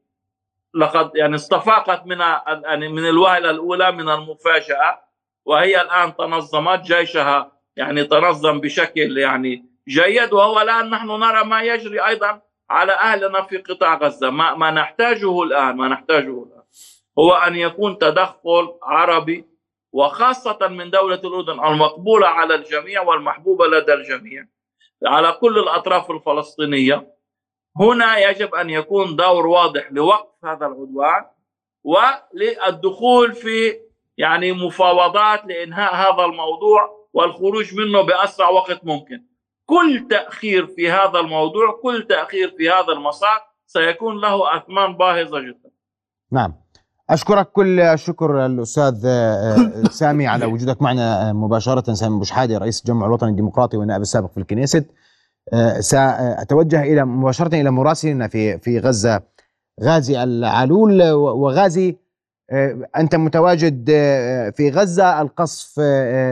لقد 0.73 1.11
يعني 1.15 1.35
استفاقت 1.35 2.05
من 2.05 2.19
يعني 2.19 2.87
من 2.87 3.09
الوهلة 3.09 3.49
الأولى 3.49 3.91
من 3.91 4.09
المفاجأة 4.09 5.01
وهي 5.45 5.81
الآن 5.81 6.15
تنظمت 6.15 6.79
جيشها 6.79 7.54
يعني 7.77 8.03
تنظم 8.03 8.59
بشكل 8.59 9.17
يعني 9.17 9.65
جيد 9.87 10.33
وهو 10.33 10.61
الآن 10.61 10.89
نحن 10.89 11.07
نرى 11.07 11.43
ما 11.43 11.61
يجري 11.61 12.05
أيضا 12.05 12.41
على 12.69 12.91
أهلنا 12.91 13.41
في 13.41 13.57
قطاع 13.57 13.95
غزة. 13.97 14.29
ما, 14.29 14.55
ما 14.55 14.71
نحتاجه 14.71 15.43
الآن 15.43 15.77
ما 15.77 15.87
نحتاجه 15.87 16.43
الآن 16.43 16.63
هو 17.19 17.33
أن 17.33 17.55
يكون 17.55 17.97
تدخل 17.97 18.73
عربي 18.83 19.45
وخاصة 19.93 20.67
من 20.67 20.89
دولة 20.89 21.15
الأردن 21.15 21.65
المقبوله 21.65 22.27
على 22.27 22.55
الجميع 22.55 23.01
والمحبوبه 23.01 23.67
لدى 23.67 23.93
الجميع 23.93 24.45
على 25.05 25.31
كل 25.31 25.59
الأطراف 25.59 26.11
الفلسطينية. 26.11 27.15
هنا 27.79 28.17
يجب 28.17 28.55
أن 28.55 28.69
يكون 28.69 29.15
دور 29.15 29.47
واضح 29.47 29.91
لوقف 29.91 30.45
هذا 30.45 30.65
العدوان 30.65 31.25
وللدخول 31.83 33.33
في 33.33 33.79
يعني 34.17 34.51
مفاوضات 34.51 35.45
لإنهاء 35.45 35.95
هذا 35.95 36.25
الموضوع 36.25 36.94
والخروج 37.15 37.75
منه 37.75 38.01
بأسرع 38.01 38.49
وقت 38.49 38.85
ممكن. 38.85 39.25
كل 39.65 40.07
تأخير 40.09 40.67
في 40.67 40.91
هذا 40.91 41.19
الموضوع، 41.19 41.79
كل 41.83 42.07
تأخير 42.09 42.53
في 42.57 42.69
هذا 42.69 42.93
المسار 42.93 43.41
سيكون 43.65 44.21
له 44.21 44.57
أثمان 44.57 44.97
باهظة 44.97 45.39
جدا. 45.39 45.69
نعم. 46.31 46.53
أشكرك 47.09 47.51
كل 47.51 47.79
الشكر 47.79 48.45
الأستاذ 48.45 49.07
سامي 49.99 50.27
على 50.27 50.45
وجودك 50.45 50.81
معنا 50.81 51.33
مباشرة 51.33 51.93
سامي 51.93 52.17
بوشحادي 52.17 52.57
رئيس 52.57 52.79
الجمع 52.79 53.05
الوطني 53.05 53.29
الديمقراطي 53.29 53.77
والنائب 53.77 54.01
السابق 54.01 54.31
في 54.31 54.37
الكنيست. 54.37 54.85
سأتوجه 55.79 56.83
إلى 56.83 57.05
مباشرة 57.05 57.55
إلى 57.55 57.71
مراسلنا 57.71 58.27
في 58.27 58.59
في 58.59 58.79
غزة 58.79 59.21
غازي 59.83 60.23
العلول 60.23 61.11
وغازي 61.11 61.97
أنت 62.97 63.15
متواجد 63.15 63.89
في 64.55 64.71
غزة 64.75 65.21
القصف 65.21 65.77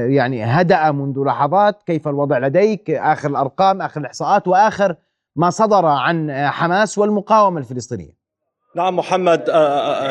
يعني 0.05 0.43
هدأ 0.43 0.91
منذ 0.91 1.23
لحظات. 1.25 1.83
كيف 1.83 2.07
الوضع 2.07 2.37
لديك؟ 2.37 2.89
آخر 2.89 3.29
الأرقام 3.29 3.81
آخر 3.81 4.01
الإحصاءات 4.01 4.47
وآخر 4.47 4.95
ما 5.35 5.49
صدر 5.49 5.85
عن 5.85 6.31
حماس 6.47 6.97
والمقاومة 6.97 7.59
الفلسطينية. 7.59 8.23
نعم 8.75 8.95
محمد 8.95 9.47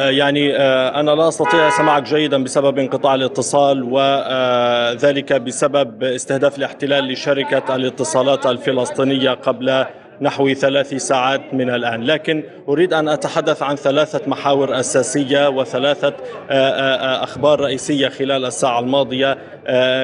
يعني 0.09 0.57
أنا 1.01 1.11
لا 1.11 1.29
أستطيع 1.29 1.71
سماعك 1.71 2.03
جيدا 2.03 2.45
بسبب 2.45 2.79
انقطاع 2.79 3.15
الاتصال 3.15 3.83
وذلك 3.83 5.33
بسبب 5.33 6.05
استهداف 6.05 6.59
الاحتلال 6.59 7.13
لشركة 7.13 7.77
الاتصالات 7.77 8.47
الفلسطينية 8.47 9.31
قبل 9.31 9.87
نحو 10.23 10.55
ثلاث 10.55 10.95
ساعات 10.95 11.55
من 11.55 11.71
الآن. 11.71 12.03
لكن 12.03 12.45
أريد 12.69 12.93
أن 12.93 13.09
أتحدث 13.09 13.63
عن 13.63 13.77
ثلاثة 13.77 14.21
محاور 14.27 14.81
أساسية 14.81 15.49
وثلاثة 15.49 16.15
أخبار 17.23 17.61
رئيسية 17.61 18.09
خلال 18.09 18.45
الساعة 18.45 18.81
الماضية 18.81 19.39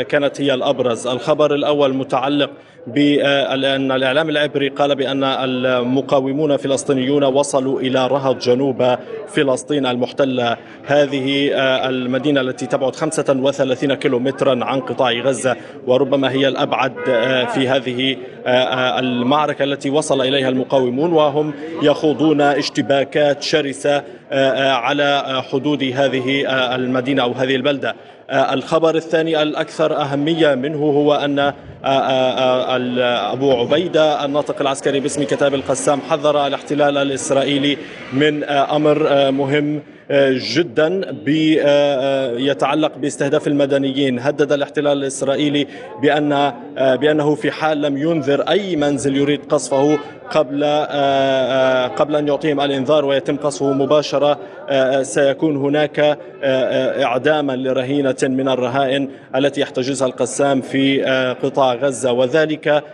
كانت 0.02 0.40
هي 0.40 0.54
الأبرز. 0.54 1.06
الخبر 1.06 1.54
الأول 1.54 1.94
متعلق 1.94 2.50
بأن 2.94 3.92
الإعلام 3.92 4.30
العبري 4.30 4.68
قال 4.68 4.94
بأن 4.94 5.24
المقاومون 5.24 6.52
الفلسطينيون 6.52 7.24
وصلوا 7.24 7.80
إلى 7.80 8.06
رهط 8.06 8.36
جنوب 8.42 8.96
فلسطين 9.28 9.86
المحتلة. 9.86 10.56
هذه 10.86 11.50
المدينة 11.88 12.40
التي 12.40 12.66
تبعد 12.66 12.96
35 12.96 13.94
كيلومترا 13.94 14.64
عن 14.64 14.80
قطاع 14.80 15.12
غزة 15.12 15.56
وربما 15.86 16.30
هي 16.30 16.48
الأبعد 16.48 16.92
في 17.54 17.68
هذه 17.68 18.16
المعركة 18.98 19.64
التي 19.64 19.90
وصل 19.90 20.20
إليها 20.20 20.48
المقاومون 20.48 21.12
وهم 21.12 21.54
يخوضون 21.82 22.40
اشتباكات 22.40 23.42
شرسة 23.42 24.02
على 24.72 25.42
حدود 25.52 25.82
هذه 25.82 26.44
المدينة 26.74 27.22
أو 27.22 27.32
هذه 27.32 27.56
البلدة. 27.56 27.94
الخبر 28.30 28.94
الثاني 28.94 29.42
الأكثر 29.42 29.96
أهمية 29.96 30.54
منه 30.54 30.78
هو 30.78 31.14
أن 31.14 31.52
أبو 33.32 33.52
عبيدة 33.52 34.24
الناطق 34.24 34.60
العسكري 34.60 35.00
باسم 35.00 35.24
كتاب 35.24 35.54
القسام 35.54 36.00
حذر 36.00 36.46
الاحتلال 36.46 36.96
الإسرائيلي 36.98 37.76
من 38.12 38.44
أمر 38.44 39.30
مهم 39.30 39.82
جدا 40.56 41.16
يتعلق 42.38 42.92
باستهداف 42.98 43.46
المدنيين. 43.46 44.18
هدد 44.18 44.52
الاحتلال 44.52 44.98
الإسرائيلي 44.98 45.66
بأن 46.02 46.52
بأنه 46.76 47.34
في 47.34 47.50
حال 47.50 47.82
لم 47.82 47.98
ينذر 47.98 48.40
أي 48.40 48.76
منزل 48.76 49.16
يريد 49.16 49.40
قصفه 49.44 49.98
قبل 50.30 50.64
قبل 51.96 52.16
أن 52.16 52.28
يعطيهم 52.28 52.60
الإنذار 52.60 53.04
ويتم 53.04 53.36
قصفه 53.36 53.72
مباشرة 53.72 54.38
سيكون 55.02 55.56
هناك 55.56 56.18
إعداما 57.04 57.56
لرهينة 57.56 58.16
من 58.22 58.48
الرهائن 58.48 59.08
التي 59.36 59.60
يحتجزها 59.60 60.08
القسام 60.08 60.60
في 60.60 61.02
قطاع 61.42 61.74
غزة 61.74 62.12
وذلك 62.12 62.84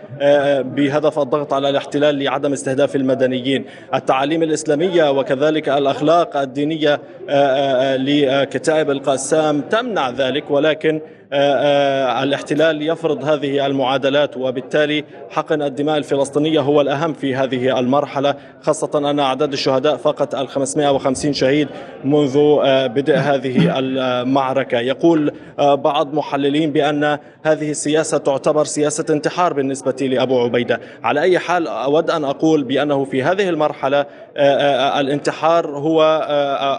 بهدف 0.75 1.19
الضغط 1.19 1.53
على 1.53 1.69
الاحتلال 1.69 2.23
لعدم 2.23 2.53
استهداف 2.53 2.95
المدنيين. 2.95 3.65
التعاليم 3.93 4.43
الإسلامية 4.43 5.11
وكذلك 5.11 5.69
الأخلاق 5.69 6.37
الدينية 6.37 6.99
لكتائب 7.97 8.91
القسام 8.91 9.61
تمنع 9.61 10.09
ذلك 10.09 10.51
ولكن 10.51 11.01
الاحتلال 11.31 12.81
يفرض 12.81 13.23
هذه 13.23 13.65
المعادلات 13.65 14.37
وبالتالي 14.37 15.03
حقن 15.29 15.61
الدماء 15.61 15.97
الفلسطينية 15.97 16.59
هو 16.59 16.81
الأهم 16.81 17.13
في 17.13 17.35
هذه 17.35 17.79
المرحلة 17.79 18.35
خاصة 18.61 19.09
أن 19.09 19.19
أعداد 19.19 19.53
الشهداء 19.53 19.97
فقط 19.97 20.35
ال 20.35 20.47
550 20.47 21.33
شهيد 21.33 21.67
منذ 22.03 22.37
بدء 22.87 23.15
هذه 23.15 23.55
المعركة. 23.79 24.79
يقول 24.79 25.31
بعض 25.59 26.13
محللين 26.13 26.71
بأن 26.71 27.17
هذه 27.43 27.71
السياسة 27.71 28.17
تعتبر 28.17 28.63
سياسة 28.63 29.05
انتحار 29.09 29.53
بالنسبة 29.53 29.95
لأبو 30.01 30.39
عبيدة. 30.39 30.79
على 31.03 31.21
أي 31.21 31.39
حال 31.39 31.67
أود 31.67 32.09
أن 32.09 32.23
أقول 32.23 32.63
بأنه 32.63 33.03
في 33.03 33.23
هذه 33.23 33.49
المرحلة 33.49 34.05
الانتحار 34.99 35.77
هو 35.77 36.03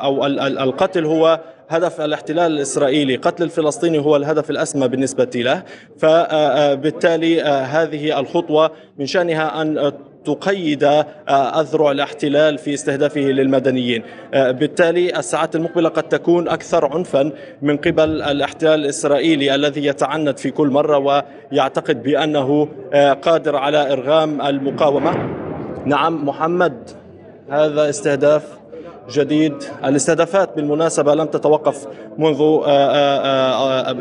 أو 0.03 0.27
القتل 0.27 1.05
هو 1.05 1.41
هدف 1.69 2.01
الاحتلال 2.01 2.53
الإسرائيلي 2.53 3.17
قتل 3.17 3.43
الفلسطيني 3.43 3.99
هو 3.99 4.17
الهدف 4.17 4.51
الأسمى 4.51 4.89
بالنسبة 4.89 5.31
له. 5.35 5.63
فبالتالي 5.99 7.43
هذه 7.43 8.21
الخطوة 8.21 8.71
من 8.99 9.07
شأنها 9.07 9.63
أن 9.63 9.93
تقيد 10.25 11.05
أذرع 11.29 11.91
الاحتلال 11.91 12.59
في 12.59 12.75
استهدافه 12.75 13.21
للمدنيين. 13.21 14.03
بالتالي 14.33 15.19
الساعات 15.19 15.57
المقبلة 15.57 15.89
قد 15.89 16.03
تكون 16.03 16.49
أكثر 16.49 16.93
عنفا 16.93 17.33
من 17.63 17.77
قبل 17.77 18.23
الاحتلال 18.23 18.81
الإسرائيلي 18.81 19.55
الذي 19.55 19.87
يتعنت 19.87 20.39
في 20.39 20.51
كل 20.51 20.69
مرة 20.69 21.23
ويعتقد 21.53 22.03
بأنه 22.03 22.69
قادر 23.23 23.57
على 23.57 23.93
إرغام 23.93 24.43
المقاومة. 24.43 25.13
نعم 25.85 26.29
محمد 26.29 26.91
هذا 27.51 27.89
استهداف 27.89 28.43
جديد. 29.11 29.55
الاستهدافات 29.85 30.57
بالمناسبة 30.57 31.15
لم 31.15 31.27
تتوقف 31.27 31.87
منذ 32.19 32.39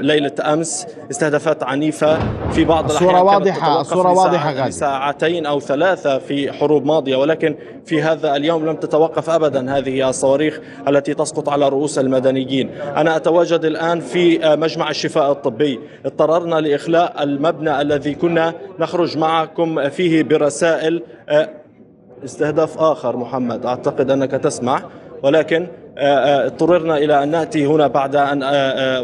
ليلة 0.01 0.31
أمس. 0.53 0.87
استهدافات 1.11 1.63
عنيفة 1.63 2.19
في 2.51 2.65
بعض 2.65 2.91
الأحيان 2.91 3.09
صورة 3.09 3.23
واضحة 3.23 3.83
صورة 3.83 4.11
واضحة 4.11 4.53
غالي. 4.53 4.71
ساعتين 4.71 5.45
أو 5.45 5.59
ثلاثة 5.59 6.17
في 6.17 6.51
حروب 6.51 6.85
ماضية 6.85 7.15
ولكن 7.15 7.55
في 7.85 8.01
هذا 8.01 8.35
اليوم 8.35 8.65
لم 8.65 8.75
تتوقف 8.75 9.29
أبدا 9.29 9.77
هذه 9.77 10.09
الصواريخ 10.09 10.59
التي 10.87 11.13
تسقط 11.13 11.49
على 11.49 11.69
رؤوس 11.69 11.99
المدنيين. 11.99 12.69
أنا 12.97 13.15
أتواجد 13.15 13.65
الآن 13.65 13.99
في 13.99 14.39
مجمع 14.57 14.89
الشفاء 14.89 15.31
الطبي. 15.31 15.79
اضطررنا 16.05 16.55
لإخلاء 16.55 17.23
المبنى 17.23 17.81
الذي 17.81 18.13
كنا 18.15 18.53
نخرج 18.79 19.17
معكم 19.17 19.89
فيه 19.89 20.23
برسائل 20.23 21.03
استهداف 22.23 22.77
آخر 22.77 23.17
محمد 23.17 23.65
أعتقد 23.65 24.11
أنك 24.11 24.31
تسمع 24.31 24.81
ولكن 25.23 25.67
اضطررنا 25.97 26.97
إلى 26.97 27.23
أن 27.23 27.31
نأتي 27.31 27.65
هنا 27.65 27.87
بعد 27.87 28.15
أن 28.15 28.43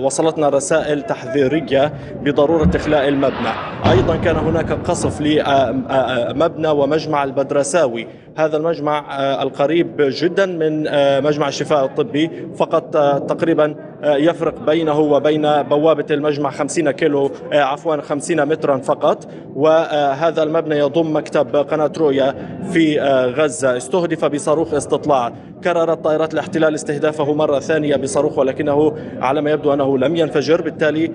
وصلتنا 0.04 0.50
رسائل 0.50 1.02
تحذيرية 1.02 1.94
بضرورة 2.24 2.70
إخلاء 2.76 3.08
المبنى. 3.08 3.50
أيضا 3.92 4.16
كان 4.16 4.36
هناك 4.36 4.72
قصف 4.72 5.22
لمبنى 5.22 6.68
ومجمع 6.68 7.24
البدرساوي. 7.24 8.08
هذا 8.36 8.58
المجمع 8.58 9.20
القريب 9.42 9.96
جدا 9.98 10.46
من 10.46 10.84
مجمع 11.24 11.48
الشفاء 11.48 11.86
الطبي. 11.86 12.30
فقط 12.56 12.92
تقريبا 13.30 13.76
يفرق 14.04 14.60
بينه 14.66 15.00
وبين 15.00 15.62
بوابة 15.62 16.06
المجمع 16.12 16.50
50 16.50 16.92
كيلو 16.92 17.32
عفوا 17.52 18.02
50 18.02 18.46
مترا 18.46 18.78
فقط. 18.78 19.28
وهذا 19.56 20.44
المبنى 20.44 20.78
يضم 20.78 21.16
مكتب 21.16 21.56
قناة 21.56 21.92
رؤيا 21.98 22.36
في 22.74 23.00
غزة. 23.38 23.78
استهدف 23.78 24.26
بصاروخ 24.26 24.74
استطلاع. 24.74 25.34
كررت 25.64 26.04
طائرات 26.04 26.34
الاحتلال 26.34 26.76
استهدافه 26.76 27.34
مرة 27.34 27.60
ثانية 27.60 27.96
بصاروخ 27.96 28.38
ولكنه 28.38 28.94
على 29.22 29.42
ما 29.42 29.52
يبدو 29.52 29.74
أنه 29.74 29.98
لم 29.98 30.16
ينفجر. 30.16 30.62
بالتالي 30.62 31.12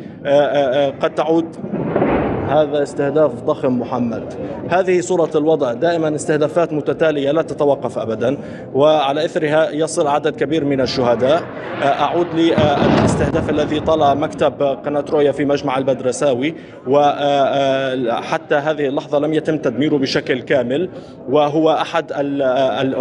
قد 1.00 1.14
تعود 1.14 1.56
هذا 2.48 2.82
استهداف 2.82 3.32
ضخم 3.42 3.78
محمد. 3.78 4.34
هذه 4.68 5.00
صورة 5.00 5.30
الوضع. 5.34 5.72
دائما 5.72 6.14
استهدافات 6.14 6.72
متتالية 6.72 7.30
لا 7.30 7.42
تتوقف 7.42 7.98
أبدا 7.98 8.38
وعلى 8.74 9.24
إثرها 9.24 9.70
يصل 9.70 10.06
عدد 10.06 10.36
كبير 10.36 10.64
من 10.64 10.80
الشهداء. 10.80 11.42
أعود 11.82 12.26
للاستهداف 12.34 13.50
الذي 13.50 13.80
طال 13.80 14.18
مكتب 14.18 14.62
قناة 14.62 15.04
رويا 15.10 15.32
في 15.32 15.44
مجمع 15.44 15.78
البدرساوي 15.78 16.54
وحتى 16.86 18.54
هذه 18.54 18.86
اللحظة 18.88 19.18
لم 19.18 19.34
يتم 19.34 19.58
تدميره 19.58 19.96
بشكل 19.96 20.42
كامل 20.42 20.88
وهو 21.28 21.70
أحد 21.70 22.12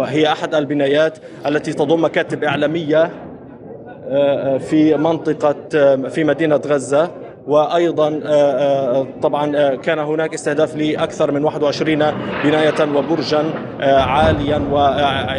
هي 0.06 0.32
أحد 0.32 0.54
البنايات 0.54 1.18
التي 1.46 1.72
تضم 1.72 2.04
مكاتب 2.04 2.44
إعلامية 2.44 3.10
في 4.58 4.96
منطقة 4.96 5.56
في 6.08 6.24
مدينة 6.24 6.60
غزة. 6.66 7.10
وأيضا 7.46 8.20
طبعا 9.22 9.74
كان 9.74 9.98
هناك 9.98 10.34
استهداف 10.34 10.76
لأكثر 10.76 11.32
من 11.32 11.44
21 11.44 11.98
بناية 12.44 12.96
وبرجا 12.96 13.44
عاليا 13.80 14.58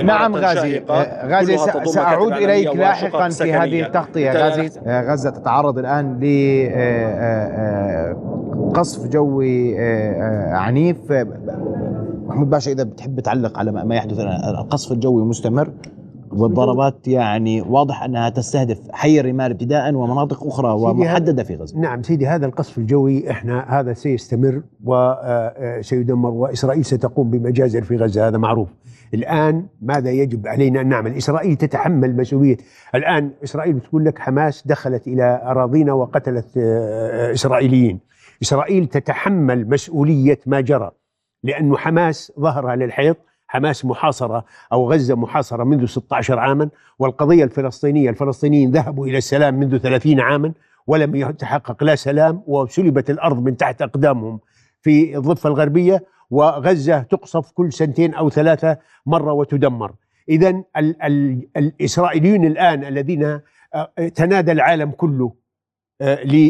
نعم 0.03 0.35
غازي. 0.35 0.83
غازي 1.25 1.57
سأعود 1.85 2.33
إليك 2.33 2.75
لاحقا 2.75 3.29
في 3.29 3.53
هذه 3.53 3.81
التغطية. 3.81 4.31
غازي 4.31 4.69
غزه 4.87 5.29
تتعرض 5.29 5.77
الآن 5.77 6.19
لقصف 8.69 9.07
جوي 9.07 9.79
عنيف. 10.51 10.97
محمود 12.27 12.49
باشا 12.49 12.71
إذا 12.71 12.83
بتحب 12.83 13.19
تعلق 13.19 13.59
على 13.59 13.71
ما 13.71 13.95
يحدث 13.95 14.19
القصف 14.59 14.91
الجوي 14.91 15.23
مستمر. 15.23 15.69
والضربات 16.41 17.07
يعني 17.07 17.61
واضح 17.61 18.03
أنها 18.03 18.29
تستهدف 18.29 18.91
حي 18.91 19.19
الرمال 19.19 19.51
ابتداء 19.51 19.93
ومناطق 19.93 20.47
أخرى 20.47 20.71
ومحددة 20.73 21.43
في 21.43 21.55
غزة. 21.55 21.79
نعم 21.79 22.03
سيدي 22.03 22.27
هذا 22.27 22.45
القصف 22.45 22.77
الجوي 22.77 23.31
إحنا 23.31 23.79
هذا 23.79 23.93
سيستمر 23.93 24.61
وسيدمر 24.83 26.29
وإسرائيل 26.29 26.85
ستقوم 26.85 27.29
بمجازر 27.29 27.81
في 27.81 27.97
غزة 27.97 28.27
هذا 28.27 28.37
معروف. 28.37 28.69
الآن 29.13 29.65
ماذا 29.81 30.11
يجب 30.11 30.47
علينا 30.47 30.81
ان 30.81 30.89
نعمل؟ 30.89 31.13
اسرائيل 31.13 31.55
تتحمل 31.55 32.17
مسؤولية، 32.17 32.57
الآن 32.95 33.31
إسرائيل 33.43 33.73
بتقول 33.73 34.05
لك 34.05 34.19
حماس 34.19 34.67
دخلت 34.67 35.07
إلى 35.07 35.41
أراضينا 35.45 35.93
وقتلت 35.93 36.57
إسرائيليين. 37.33 37.99
إسرائيل 38.41 38.87
تتحمل 38.87 39.69
مسؤولية 39.69 40.39
ما 40.45 40.61
جرى 40.61 40.91
لأنه 41.43 41.77
حماس 41.77 42.31
ظهرها 42.39 42.75
للحيط 42.75 43.17
حماس 43.47 43.85
محاصرة 43.85 44.45
أو 44.73 44.91
غزة 44.91 45.15
محاصرة 45.15 45.63
منذ 45.63 45.85
16 45.85 46.39
عاما 46.39 46.69
والقضية 46.99 47.43
الفلسطينية 47.43 48.09
الفلسطينيين 48.09 48.71
ذهبوا 48.71 49.07
إلى 49.07 49.17
السلام 49.17 49.53
منذ 49.59 49.77
30 49.77 50.19
عاما 50.19 50.53
ولم 50.87 51.15
يتحقق 51.15 51.83
لا 51.83 51.95
سلام 51.95 52.43
وسلبت 52.47 53.09
الأرض 53.09 53.43
من 53.43 53.57
تحت 53.57 53.81
أقدامهم 53.81 54.39
في 54.81 55.17
الضفة 55.17 55.49
الغربية 55.49 56.03
وغزة 56.29 56.99
تقصف 56.99 57.51
كل 57.51 57.73
سنتين 57.73 58.13
أو 58.13 58.29
ثلاثة 58.29 58.77
مرة 59.05 59.33
وتدمر. 59.33 59.93
إذا 60.29 60.49
ال 60.77 61.03
ال 61.03 61.47
الإسرائيليون 61.57 62.45
الآن 62.45 62.83
الذين 62.83 63.39
تنادى 64.15 64.51
العالم 64.51 64.91
كله 64.91 65.33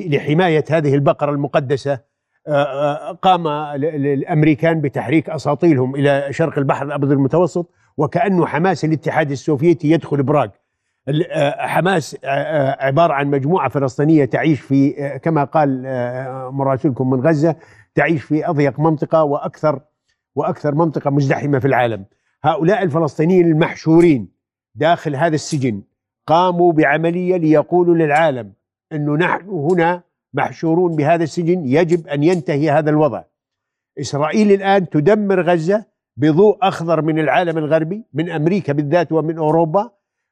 لحماية 0.10 0.64
هذه 0.70 0.96
البقرة 0.96 1.32
المقدسة 1.32 2.00
قام 3.22 3.48
الامريكان 3.48 4.82
بتحريك 4.82 5.30
أساطيلهم 5.30 5.96
إلى 5.96 6.28
شرق 6.32 6.58
البحر 6.58 6.86
الأبيض 6.86 7.12
المتوسط 7.12 7.70
وكأنه 7.98 8.46
حماس 8.46 8.86
الاتحاد 8.86 9.32
السوفيتي 9.32 9.92
يدخل 9.92 10.24
براغ. 10.24 10.48
حماس 11.58 12.18
عبارة 12.80 13.14
عن 13.14 13.28
مجموعة 13.28 13.70
فلسطينية 13.70 14.26
تعيش 14.26 14.62
في 14.62 14.94
كما 15.24 15.44
قال 15.44 15.84
مراسلكم 16.52 17.10
من 17.10 17.28
غزة 17.28 17.56
تعيش 17.96 18.24
في 18.24 18.50
أضيق 18.50 18.80
منطقة 18.80 19.24
وأكثر 19.24 19.80
وأكثر 20.36 20.76
منطقة 20.76 21.10
مزدحمة 21.12 21.60
في 21.60 21.68
العالم. 21.68 22.06
هؤلاء 22.44 22.84
الفلسطينيين 22.84 23.48
المحشورين 23.48 24.30
داخل 24.76 25.16
هذا 25.16 25.36
السجن 25.36 25.82
قاموا 26.28 26.74
بعملية 26.74 27.38
ليقولوا 27.38 27.96
للعالم 27.96 28.54
إنه 28.94 29.16
نحن 29.16 29.50
هنا 29.50 30.02
محشورون 30.38 30.96
بهذا 30.96 31.24
السجن 31.24 31.66
يجب 31.66 32.08
أن 32.08 32.24
ينتهي 32.24 32.72
هذا 32.72 32.90
الوضع. 32.90 33.24
إسرائيل 34.00 34.52
الآن 34.52 34.90
تدمر 34.90 35.42
غزة 35.42 35.86
بضوء 36.18 36.58
أخضر 36.62 37.02
من 37.02 37.20
العالم 37.20 37.58
الغربي 37.58 38.04
من 38.14 38.30
أمريكا 38.30 38.74
بالذات 38.74 39.12
ومن 39.12 39.38
أوروبا 39.38 39.92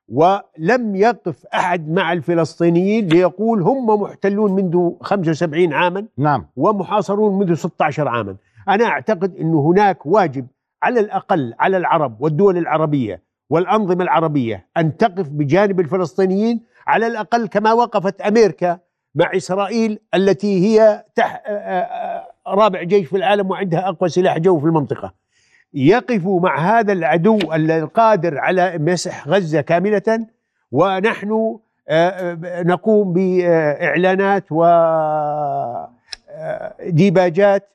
ولم 0.09 0.95
يقف 0.95 1.45
أحد 1.45 1.89
مع 1.89 2.13
الفلسطينيين 2.13 3.07
ليقول 3.07 3.61
هم 3.61 4.01
محتلون 4.01 4.51
منذ 4.55 4.91
75 5.01 5.73
عاما 5.73 6.05
نعم 6.17 6.45
ومحاصرون 6.55 7.39
منذ 7.39 7.53
16 7.53 8.07
عاما 8.07 8.35
أنا 8.69 8.85
أعتقد 8.85 9.35
أن 9.35 9.53
هناك 9.53 10.05
واجب 10.05 10.47
على 10.83 10.99
الأقل 10.99 11.53
على 11.59 11.77
العرب 11.77 12.21
والدول 12.21 12.57
العربية 12.57 13.21
والأنظمة 13.49 14.03
العربية 14.03 14.67
أن 14.77 14.97
تقف 14.97 15.29
بجانب 15.29 15.79
الفلسطينيين 15.79 16.61
على 16.87 17.07
الأقل 17.07 17.47
كما 17.47 17.73
وقفت 17.73 18.21
أمريكا 18.21 18.79
مع 19.15 19.31
إسرائيل 19.35 19.99
التي 20.15 20.65
هي 20.65 21.03
تح 21.15 21.43
رابع 22.47 22.83
جيش 22.83 23.07
في 23.07 23.17
العالم 23.17 23.51
وعندها 23.51 23.89
أقوى 23.89 24.09
سلاح 24.09 24.37
جو 24.37 24.59
في 24.59 24.65
المنطقة 24.65 25.13
يقفوا 25.73 26.39
مع 26.39 26.79
هذا 26.79 26.93
العدو 26.93 27.39
القادر 27.53 28.37
على 28.37 28.77
مسح 28.77 29.27
غزة 29.27 29.61
كاملة 29.61 30.25
ونحن 30.71 31.57
نقوم 32.43 33.13
بإعلانات 33.13 34.43
وديباجات 36.81 37.69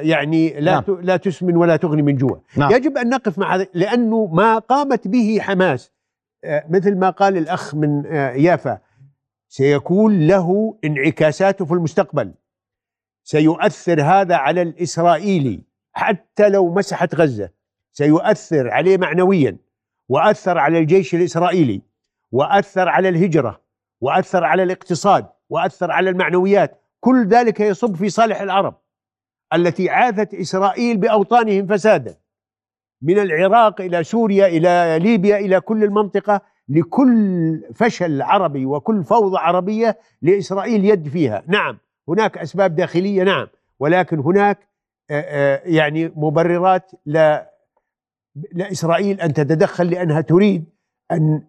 يعني 0.00 0.60
لا 0.60 0.72
نعم. 0.72 1.00
لا 1.02 1.16
تسمن 1.16 1.56
ولا 1.56 1.76
تغني 1.76 2.02
من 2.02 2.16
جوع 2.16 2.40
نعم. 2.56 2.72
يجب 2.72 2.98
أن 2.98 3.08
نقف 3.08 3.38
مع 3.38 3.54
هذا 3.54 3.66
لأنه 3.74 4.26
ما 4.32 4.58
قامت 4.58 5.08
به 5.08 5.38
حماس 5.40 5.92
مثل 6.44 6.96
ما 6.96 7.10
قال 7.10 7.36
الأخ 7.36 7.74
من 7.74 8.04
يافا 8.34 8.78
سيكون 9.52 10.26
له 10.26 10.78
انعكاساته 10.84 11.64
في 11.64 11.72
المستقبل. 11.72 12.34
سيؤثر 13.24 14.02
هذا 14.02 14.36
على 14.36 14.62
الإسرائيلي 14.62 15.60
حتى 15.92 16.48
لو 16.48 16.74
مسحت 16.74 17.14
غزة. 17.14 17.50
سيؤثر 17.92 18.68
عليه 18.70 18.98
معنويا 18.98 19.56
وأثر 20.08 20.58
على 20.58 20.78
الجيش 20.78 21.14
الإسرائيلي 21.14 21.82
وأثر 22.32 22.88
على 22.88 23.08
الهجرة 23.08 23.60
وأثر 24.00 24.44
على 24.44 24.62
الاقتصاد 24.62 25.26
وأثر 25.48 25.90
على 25.90 26.10
المعنويات. 26.10 26.80
كل 27.00 27.26
ذلك 27.26 27.60
يصب 27.60 27.96
في 27.96 28.08
صالح 28.08 28.40
العرب 28.40 28.74
التي 29.54 29.90
عاثت 29.90 30.34
إسرائيل 30.34 30.96
بأوطانهم 30.96 31.66
فسادا 31.66 32.16
من 33.02 33.18
العراق 33.18 33.80
إلى 33.80 34.04
سوريا 34.04 34.46
إلى 34.46 34.98
ليبيا 35.02 35.38
إلى 35.38 35.60
كل 35.60 35.84
المنطقة. 35.84 36.40
لكل 36.70 37.62
فشل 37.74 38.22
عربي 38.22 38.66
وكل 38.66 39.04
فوضى 39.04 39.38
عربية 39.38 39.98
لإسرائيل 40.22 40.84
يد 40.84 41.08
فيها، 41.08 41.42
نعم 41.46 41.78
هناك 42.08 42.38
أسباب 42.38 42.74
داخلية 42.74 43.22
نعم 43.22 43.46
ولكن 43.78 44.18
هناك 44.18 44.68
يعني 45.64 46.12
مبررات 46.16 46.90
لا 47.06 47.50
لإسرائيل 48.52 49.20
أن 49.20 49.32
تتدخل 49.32 49.90
لأنها 49.90 50.20
تريد 50.20 50.64
أن 51.12 51.42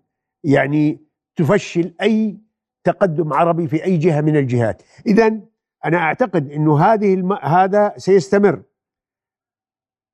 يعني 0.44 1.00
تفشل 1.36 1.94
أي 2.02 2.38
تقدم 2.84 3.34
عربي 3.34 3.68
في 3.68 3.84
أي 3.84 3.98
جهة 3.98 4.22
من 4.22 4.38
الجهات، 4.38 4.84
اذا 5.06 5.40
أنا 5.86 5.98
أعتقد 5.98 6.52
انه 6.52 6.80
هذه 6.80 7.14
الم... 7.14 7.34
هذا 7.34 7.94
سيستمر. 7.98 8.62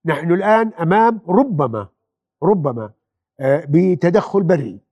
نحن 0.06 0.32
الآن 0.32 0.74
أمام 0.74 1.22
ربما 1.28 1.88
ربما 2.44 2.92
بتدخل 3.42 4.44
بري. 4.44 4.87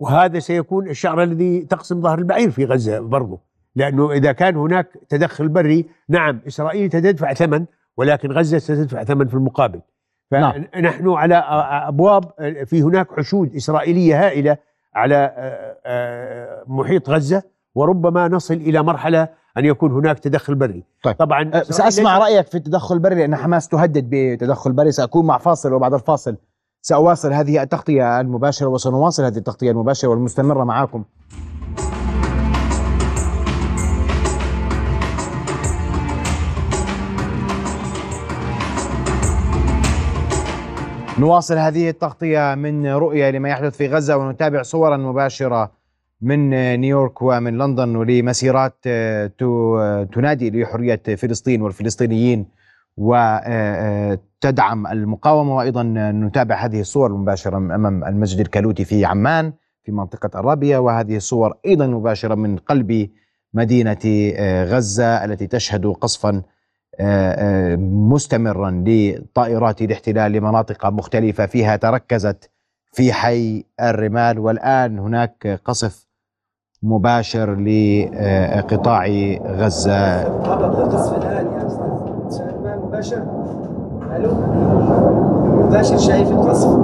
وهذا 0.00 0.38
سيكون 0.38 0.88
الشعرة 0.88 1.22
التي 1.22 1.60
تقسم 1.60 2.00
ظهر 2.00 2.18
البعير 2.18 2.50
في 2.50 2.64
غزة 2.64 3.00
برضه 3.00 3.38
لأنه 3.76 4.12
إذا 4.12 4.32
كان 4.32 4.56
هناك 4.56 4.86
تدخل 5.08 5.48
بري 5.48 5.86
نعم 6.08 6.40
إسرائيل 6.46 6.88
ستدفع 6.88 7.34
ثمن 7.34 7.64
ولكن 7.96 8.32
غزة 8.32 8.58
ستدفع 8.58 9.04
ثمن 9.04 9.26
في 9.26 9.34
المقابل. 9.34 9.80
نعم. 10.32 10.52
فنحن 10.52 11.08
على 11.08 11.34
آه، 11.34 11.88
أبواب 11.88 12.24
آه، 12.38 12.64
في 12.64 12.82
هناك 12.82 13.08
حشود 13.16 13.54
إسرائيلية 13.54 14.26
هائلة 14.26 14.56
على 14.94 15.32
محيط 16.66 17.10
غزة 17.10 17.42
وربما 17.74 18.28
نصل 18.28 18.54
إلى 18.54 18.82
مرحلة 18.82 19.28
أن 19.58 19.64
يكون 19.64 19.92
هناك 19.92 20.18
تدخل 20.18 20.54
بري. 20.54 20.84
طيب. 21.02 21.16
طبعا 21.16 21.48
إسرائيل 21.48 21.74
سأسمع 21.74 22.18
رأيك 22.18 22.46
في 22.46 22.54
التدخل 22.54 22.94
البري 22.94 23.14
لأن 23.14 23.36
حماس 23.36 23.68
تهدد 23.68 24.08
بتدخل 24.10 24.72
بري 24.72 24.92
سأكون 24.92 25.26
مع 25.26 25.38
فاصل 25.38 25.72
وبعد 25.72 25.94
الفاصل. 25.94 26.36
سأواصل 26.82 27.32
هذه 27.32 27.62
التغطية 27.62 28.20
المباشرة 28.20 28.66
وسنواصل 28.66 29.24
هذه 29.24 29.36
التغطية 29.36 29.70
المباشرة 29.70 30.08
والمستمرة 30.08 30.64
معكم 30.64 31.04
نواصل 41.18 41.58
هذه 41.58 41.88
التغطية 41.88 42.54
من 42.54 42.86
رؤية 42.86 43.30
لما 43.30 43.48
يحدث 43.48 43.76
في 43.76 43.88
غزة 43.88 44.16
ونتابع 44.16 44.62
صورا 44.62 44.96
مباشرة 44.96 45.72
من 46.22 46.50
نيويورك 46.80 47.22
ومن 47.22 47.58
لندن 47.58 47.96
ولمسيرات 47.96 48.84
تنادي 50.12 50.50
لحرية 50.50 51.02
فلسطين 51.16 51.62
والفلسطينيين 51.62 52.59
وتدعم 52.96 54.86
المقاومة. 54.86 55.56
وأيضا 55.56 55.82
نتابع 56.12 56.64
هذه 56.64 56.80
الصور 56.80 57.10
المباشرة 57.10 57.58
من 57.58 57.70
أمام 57.70 58.04
المسجد 58.04 58.40
الكالوتي 58.40 58.84
في 58.84 59.04
عمان 59.04 59.52
في 59.82 59.92
منطقة 59.92 60.40
الرابية. 60.40 60.78
وهذه 60.78 61.16
الصور 61.16 61.54
أيضا 61.66 61.86
مباشرة 61.86 62.34
من 62.34 62.56
قلب 62.56 63.10
مدينة 63.54 64.32
آه، 64.36 64.64
غزة 64.64 65.24
التي 65.24 65.46
تشهد 65.46 65.86
قصفا 65.86 66.42
آه، 67.00 67.72
آه، 67.72 67.76
مستمرا 67.76 68.84
لطائرات 68.86 69.82
الاحتلال 69.82 70.32
لمناطق 70.32 70.86
مختلفة. 70.86 71.46
فيها 71.46 71.76
تركزت 71.76 72.50
في 72.92 73.12
حي 73.12 73.64
الرمال. 73.80 74.38
والآن 74.38 74.98
هناك 74.98 75.60
قصف 75.64 76.10
مباشر 76.82 77.54
لقطاع 77.54 79.06
غزة 79.46 80.20
هبط 80.20 80.76
القصف 80.76 81.16
الان 81.16 81.46
يا 81.46 81.66
أستاذ 81.66 82.89
مباشر 83.00 83.22
ألو؟ 84.16 84.30
مباشر 85.66 85.96
شايف 85.96 86.30
القصف. 86.30 86.78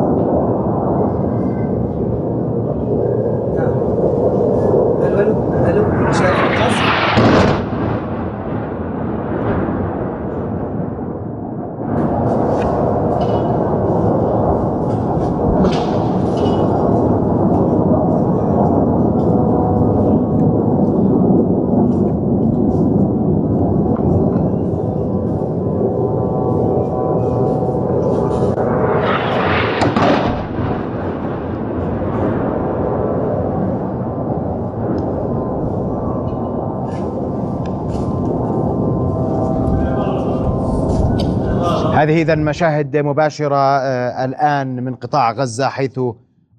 هذه 42.07 42.23
إذا 42.23 42.35
مشاهد 42.35 42.97
مباشرة 42.97 43.57
آه، 43.57 44.25
الآن 44.25 44.85
من 44.85 44.95
قطاع 44.95 45.33
غزة 45.33 45.69
حيث 45.69 46.01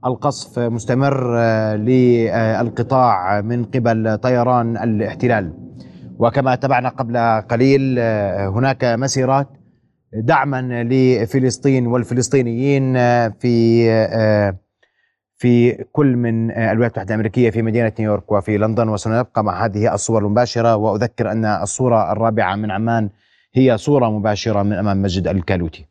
القصف 0.05 0.60
مستمر 0.60 1.36
آه، 1.38 1.75
للقطاع 1.75 3.41
من 3.41 3.63
قبل 3.63 4.17
طيران 4.17 4.77
الاحتلال. 4.77 5.53
وكما 6.19 6.55
تابعنا 6.55 6.89
قبل 6.89 7.17
قليل 7.41 7.95
آه، 7.99 8.47
هناك 8.47 8.83
مسيرات 8.83 9.47
دعما 10.13 10.83
لفلسطين 10.83 11.88
والفلسطينيين 11.88 12.93
في 13.29 13.88
في 15.38 15.83
كل 15.91 16.15
من 16.15 16.51
الولايات 16.51 16.73
المتحدة 16.73 17.10
الأمريكية 17.10 17.49
في 17.49 17.62
مدينة 17.62 17.91
نيويورك 17.99 18.31
وفي 18.31 18.57
لندن 18.57 18.89
وسنبقى 18.89 19.43
مع 19.43 19.65
هذه 19.65 19.93
الصور 19.93 20.25
المباشرة. 20.25 20.75
وأذكر 20.75 21.31
أن 21.31 21.45
الصورة 21.45 22.12
الرابعة 22.12 22.55
من 22.55 22.71
عمان 22.71 23.10
هي 23.53 23.77
صورة 23.77 24.10
مباشرة 24.10 24.63
من 24.63 24.73
أمام 24.73 25.01
مسجد 25.01 25.27
الكالوتي. 25.27 25.86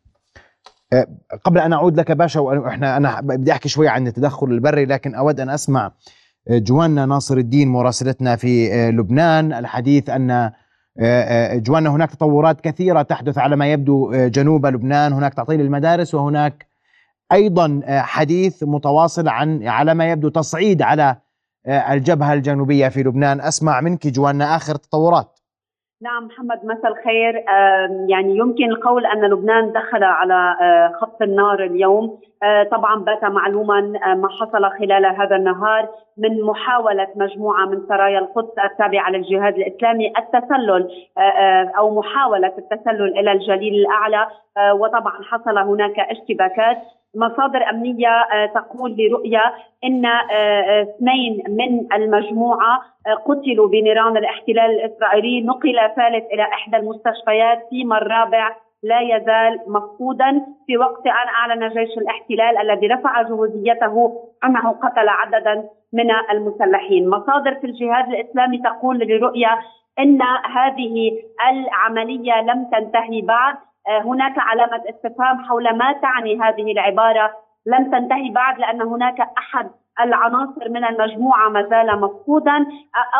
أه، 0.92 1.06
قبل 1.44 1.58
أن 1.58 1.72
أعود 1.72 2.00
لك 2.00 2.12
باشا 2.12 2.40
وإحنا 2.40 2.96
أنا 2.96 3.20
بدي 3.20 3.52
أحكي 3.52 3.68
شوي 3.68 3.88
عن 3.88 4.06
التدخل 4.06 4.46
البري 4.46 4.84
لكن 4.84 5.14
أود 5.14 5.40
أن 5.40 5.50
أسمع 5.50 5.92
أه، 6.48 6.58
جوانا 6.58 7.06
ناصر 7.06 7.36
الدين 7.36 7.68
مراسلتنا 7.68 8.36
في 8.36 8.74
أه، 8.74 8.90
لبنان. 8.90 9.52
الحديث 9.52 10.10
أن 10.10 10.52
جوانا 11.54 11.90
هناك 11.90 12.10
تطورات 12.10 12.60
كثيرة 12.60 13.02
تحدث 13.02 13.38
على 13.38 13.56
ما 13.56 13.72
يبدو 13.72 14.26
جنوب 14.26 14.66
لبنان. 14.66 15.12
هناك 15.12 15.34
تعطيل 15.34 15.60
المدارس 15.60 16.14
وهناك 16.14 16.66
أيضا 17.32 17.80
حديث 17.86 18.62
متواصل 18.62 19.28
عن 19.28 19.68
على 19.68 19.94
ما 19.94 20.10
يبدو 20.10 20.28
تصعيد 20.28 20.82
على 20.82 21.16
الجبهة 21.68 22.32
الجنوبية 22.32 22.88
في 22.88 23.02
لبنان. 23.02 23.40
أسمع 23.40 23.80
منك 23.80 24.06
جوانا 24.06 24.56
آخر 24.56 24.74
تطورات. 24.74 25.35
نعم 26.02 26.26
محمد 26.26 26.64
مساء 26.64 26.92
الخير. 26.92 27.44
يعني 28.08 28.36
يمكن 28.36 28.64
القول 28.64 29.06
أن 29.06 29.24
لبنان 29.24 29.72
دخل 29.72 30.04
على 30.04 30.56
آه، 30.60 30.92
خط 31.00 31.22
النار 31.22 31.64
اليوم. 31.64 32.20
طبعا 32.70 33.04
بات 33.04 33.24
معلوما 33.24 33.92
آه، 34.06 34.14
ما 34.14 34.28
حصل 34.28 34.70
خلال 34.78 35.06
هذا 35.06 35.36
النهار 35.36 35.88
من 36.18 36.42
محاولة 36.42 37.08
مجموعة 37.16 37.66
من 37.66 37.80
سرايا 37.88 38.18
القدس 38.18 38.58
التابعة 38.64 39.10
للجهاد 39.10 39.54
الإسلامي 39.58 40.12
التسلل 40.18 40.88
آه، 41.18 41.20
آه، 41.20 41.72
أو 41.78 41.98
محاولة 41.98 42.52
التسلل 42.58 43.18
إلى 43.18 43.32
الجليل 43.32 43.74
الأعلى. 43.74 44.26
آه، 44.58 44.74
وطبعا 44.74 45.22
حصل 45.30 45.58
هناك 45.58 45.98
اشتباكات. 46.00 46.78
مصادر 47.16 47.70
آه، 48.32 48.46
تقول 48.46 48.92
آه، 50.06 50.34
آه، 50.34 50.82
اثنين 50.82 51.42
من 51.48 51.92
المجموعة 51.92 52.80
آه، 53.06 53.14
قتلوا 53.14 53.68
بنيران 53.68 54.16
الاحتلال 54.16 54.70
الإسرائيلي. 54.70 55.42
نقل 55.42 55.76
ثالث 55.96 56.24
إلى 56.32 56.42
إحدى 56.42 56.76
المستشفيات 56.76 57.66
فيما 57.70 57.98
الرابع 57.98 58.56
لا 58.86 59.00
يزال 59.00 59.60
مفقودا 59.66 60.46
في 60.66 60.78
وقت 60.78 61.06
أن 61.06 61.28
أعلن 61.38 61.68
جيش 61.68 61.98
الاحتلال 61.98 62.58
الذي 62.58 62.86
رفع 62.86 63.22
جهوزيته 63.22 64.22
أنه 64.44 64.72
قتل 64.72 65.08
عددا 65.08 65.68
من 65.92 66.10
المسلحين، 66.30 67.08
مصادر 67.08 67.54
في 67.54 67.66
الجهاد 67.66 68.08
الإسلامي 68.08 68.58
تقول 68.58 68.98
لرؤيا 68.98 69.58
إن 69.98 70.22
هذه 70.56 71.12
العملية 71.50 72.40
لم 72.40 72.70
تنتهي 72.72 73.20
بعد، 73.22 73.54
آه، 73.88 74.00
هناك 74.00 74.34
علامة 74.38 74.82
استفهام 74.90 75.44
حول 75.44 75.76
ما 75.76 75.92
تعني 75.92 76.40
هذه 76.40 76.72
العبارة. 76.72 77.30
لم 77.66 77.90
تنتهي 77.90 78.30
بعد 78.30 78.58
لأن 78.58 78.82
هناك 78.82 79.20
أحد 79.20 79.70
العناصر 80.00 80.68
من 80.68 80.84
المجموعة 80.84 81.48
ما 81.48 81.62
زال 81.62 82.00
مفقودا 82.00 82.66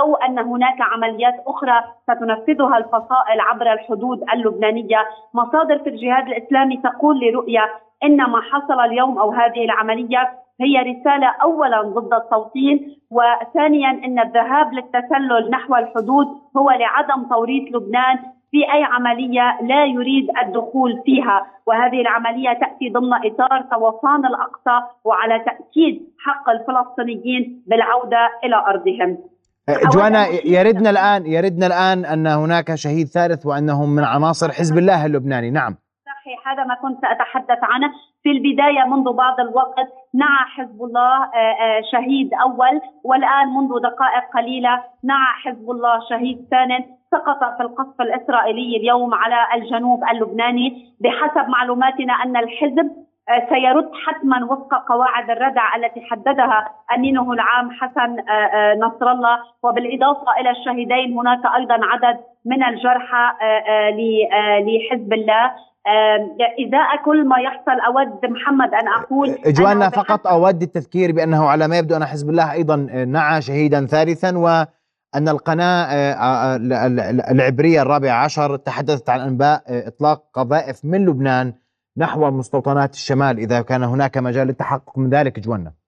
أو 0.01 0.15
أن 0.15 0.39
هناك 0.39 0.81
عمليات 0.81 1.35
أخرى 1.47 1.81
ستنفذها 2.03 2.79
الفصائل 2.79 3.41
عبر 3.41 3.73
الحدود 3.73 4.25
اللبنانية، 4.35 4.99
مصادر 5.35 5.79
في 5.79 5.89
الجهاد 5.89 6.29
الإسلامي 6.29 6.77
تقول 6.77 7.21
لرؤيا 7.21 7.63
إن 8.05 8.17
ما 8.17 8.41
حصل 8.41 8.81
اليوم 8.81 9.19
أو 9.19 9.31
هذه 9.31 9.65
العملية 9.65 10.31
هي 10.61 10.79
رسالة 10.79 11.27
اولا 11.43 11.83
ضد 11.83 12.15
التوطين 12.15 12.97
وثانيا 13.11 13.91
إن 13.91 14.19
الذهاب 14.19 14.73
للتسلل 14.73 15.51
نحو 15.51 15.77
الحدود 15.77 16.27
هو 16.57 16.71
لعدم 16.71 17.23
توريط 17.31 17.73
لبنان 17.73 18.19
في 18.51 18.59
أي 18.59 18.83
عملية 18.85 19.59
لا 19.63 19.85
يريد 19.85 20.27
الدخول 20.43 21.03
فيها. 21.05 21.47
وهذه 21.67 22.01
العملية 22.01 22.53
تأتي 22.53 22.89
ضمن 22.93 23.13
إطار 23.13 23.63
طوفان 23.75 24.27
الأقصى 24.27 24.77
وعلى 25.05 25.45
تأكيد 25.45 25.95
حق 26.19 26.51
الفلسطينيين 26.51 27.63
بالعودة 27.67 28.23
إلى 28.45 28.57
أرضهم. 28.57 29.19
جوانا 29.93 30.27
يردنا 30.45 30.91
الآن 30.91 31.27
يردنا 31.27 31.67
الآن 31.67 32.05
أن 32.05 32.27
هناك 32.27 32.75
شهيد 32.75 33.07
ثالث 33.07 33.47
وأنهم 33.47 33.89
من 33.97 34.05
عناصر 34.05 34.53
حزب 34.53 34.79
الله 34.79 35.07
اللبناني. 35.07 35.51
نعم. 35.51 35.77
صحيح 36.27 36.49
هذا 36.49 36.65
ما 36.65 36.75
كنت 36.75 37.01
سأتحدث 37.01 37.59
عنه. 37.63 37.93
في 38.23 38.31
البداية 38.31 38.85
منذ 38.85 39.13
بعض 39.13 39.41
الوقت 39.41 39.89
نعى 40.15 40.45
حزب 40.57 40.83
الله 40.83 41.25
آه، 41.25 41.37
آه، 41.37 41.81
شهيد 41.93 42.35
أول 42.35 42.81
والآن 43.05 43.49
منذ 43.49 43.81
دقائق 43.83 44.25
قليلة 44.35 44.83
نعى 45.05 45.33
حزب 45.45 45.71
الله 45.71 46.01
شهيد 46.11 46.47
ثاني. 46.51 46.87
سقط 47.11 47.57
في 47.57 47.63
القصف 47.63 48.01
الإسرائيلي 48.01 48.77
اليوم 48.77 49.15
على 49.15 49.37
الجنوب 49.55 50.05
اللبناني. 50.11 50.95
بحسب 51.01 51.49
معلوماتنا 51.49 52.13
أن 52.13 52.37
الحزب 52.37 52.91
آه، 53.29 53.47
سيرد 53.49 53.91
حتما 54.07 54.45
وفق 54.45 54.75
قواعد 54.89 55.31
الردع 55.31 55.77
التي 55.77 56.01
حددها 56.11 56.69
أمينه 56.95 57.33
العام 57.33 57.71
حسن 57.71 58.17
نصر 58.79 59.13
الله. 59.13 59.39
وبالإضافة 59.63 60.41
إلى 60.41 60.51
الشهيدين 60.51 61.19
هناك 61.19 61.47
أيضا 61.57 61.79
عدد 61.83 62.19
من 62.47 62.65
الجرحى 62.65 63.33
لحزب 64.67 65.13
الله. 65.13 65.53
آه، 65.87 66.67
إزاء 66.69 67.05
كل 67.05 67.29
ما 67.29 67.37
يحصل 67.39 67.81
أود 67.87 68.31
محمد 68.33 68.75
أن 68.75 68.89
أقول 68.89 69.37
جوانا 69.47 69.89
فقط 69.91 70.27
أود 70.27 70.63
التذكير 70.63 71.13
بأنه 71.13 71.45
على 71.49 71.69
ما 71.69 71.79
يبدو 71.79 71.97
أن 71.97 72.05
حزب 72.05 72.31
الله 72.31 72.53
أيضا 72.53 72.77
نعى 73.05 73.43
شهيدا 73.43 73.87
ثالثا 73.87 74.37
وأن 74.39 75.29
القناة 75.29 75.85
آه، 75.85 76.13
آه، 76.13 76.57
ال- 76.57 76.73
ال- 76.73 77.21
العبرية 77.21 77.83
الرابعة 77.83 78.25
عشر 78.25 78.57
تحدثت 78.57 79.11
عن 79.11 79.21
أنباء 79.21 79.63
آه، 79.69 79.89
إطلاق 79.89 80.23
قذائف 80.35 80.85
من 80.85 81.07
لبنان 81.07 81.53
نحو 81.97 82.31
مستوطنات 82.31 82.95
الشمال 82.95 83.39
إذا 83.39 83.61
كان 83.63 83.83
هناك 83.83 84.19
مجال 84.19 84.47
للتحقق 84.47 84.99
من 84.99 85.11
ذلك 85.11 85.41
جوانا 85.41 85.67
آه، 85.69 85.71
آه، 85.71 85.73
آه، 85.73 85.86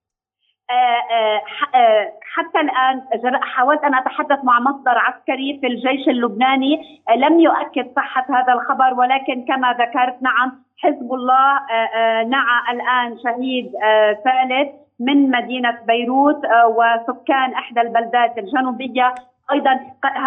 حتى 2.35 2.61
الآن 2.61 3.03
حاولت 3.43 3.85
أن 3.85 3.95
أتحدث 3.95 4.45
مع 4.45 4.61
مصدر 4.61 4.99
عسكري 4.99 5.59
في 5.61 5.67
الجيش 5.67 6.09
اللبناني 6.09 7.01
آه، 7.09 7.17
لم 7.17 7.41
يؤكد 7.41 7.87
صحة 7.97 8.27
هذا 8.31 8.53
الخبر 8.53 8.95
ولكن 8.95 9.45
كما 9.49 9.73
ذكرت 9.73 10.23
نعم 10.23 10.53
حزب 10.79 11.13
الله 11.15 11.57
آه، 11.57 11.73
آه، 11.73 12.23
نعى 12.25 12.61
الآن 12.73 13.19
شهيد 13.25 13.73
آه، 13.85 14.13
ثالث 14.13 14.69
من 15.01 15.31
مدينة 15.31 15.79
بيروت 15.87 16.45
آه، 16.45 16.67
وسكان 16.69 17.53
إحدى 17.53 17.81
البلدات 17.81 18.39
الجنوبية. 18.39 19.15
أيضا 19.53 19.81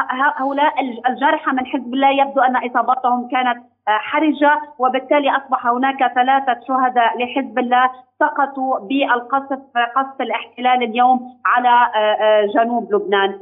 هؤلاء 0.10 0.82
الج- 0.82 1.00
الجرحى 1.10 1.52
من 1.52 1.66
حزب 1.66 1.94
الله 1.94 2.10
يبدو 2.10 2.42
أن 2.42 2.56
إصابتهم 2.56 3.28
كانت 3.28 3.58
آه، 3.58 3.71
حرجة 3.88 4.62
وبالتالي 4.80 5.30
أصبح 5.30 5.68
هناك 5.68 6.14
ثلاثة 6.16 6.60
شهداء 6.68 7.18
لحزب 7.18 7.60
الله 7.60 7.92
سقطوا 8.20 8.80
بالقصف 8.80 9.62
قصف 9.96 10.22
الاحتلال 10.22 10.84
اليوم 10.84 11.20
على 11.46 11.92
آه، 11.96 12.24
آه، 12.24 12.48
جنوب 12.56 12.94
لبنان. 12.94 13.40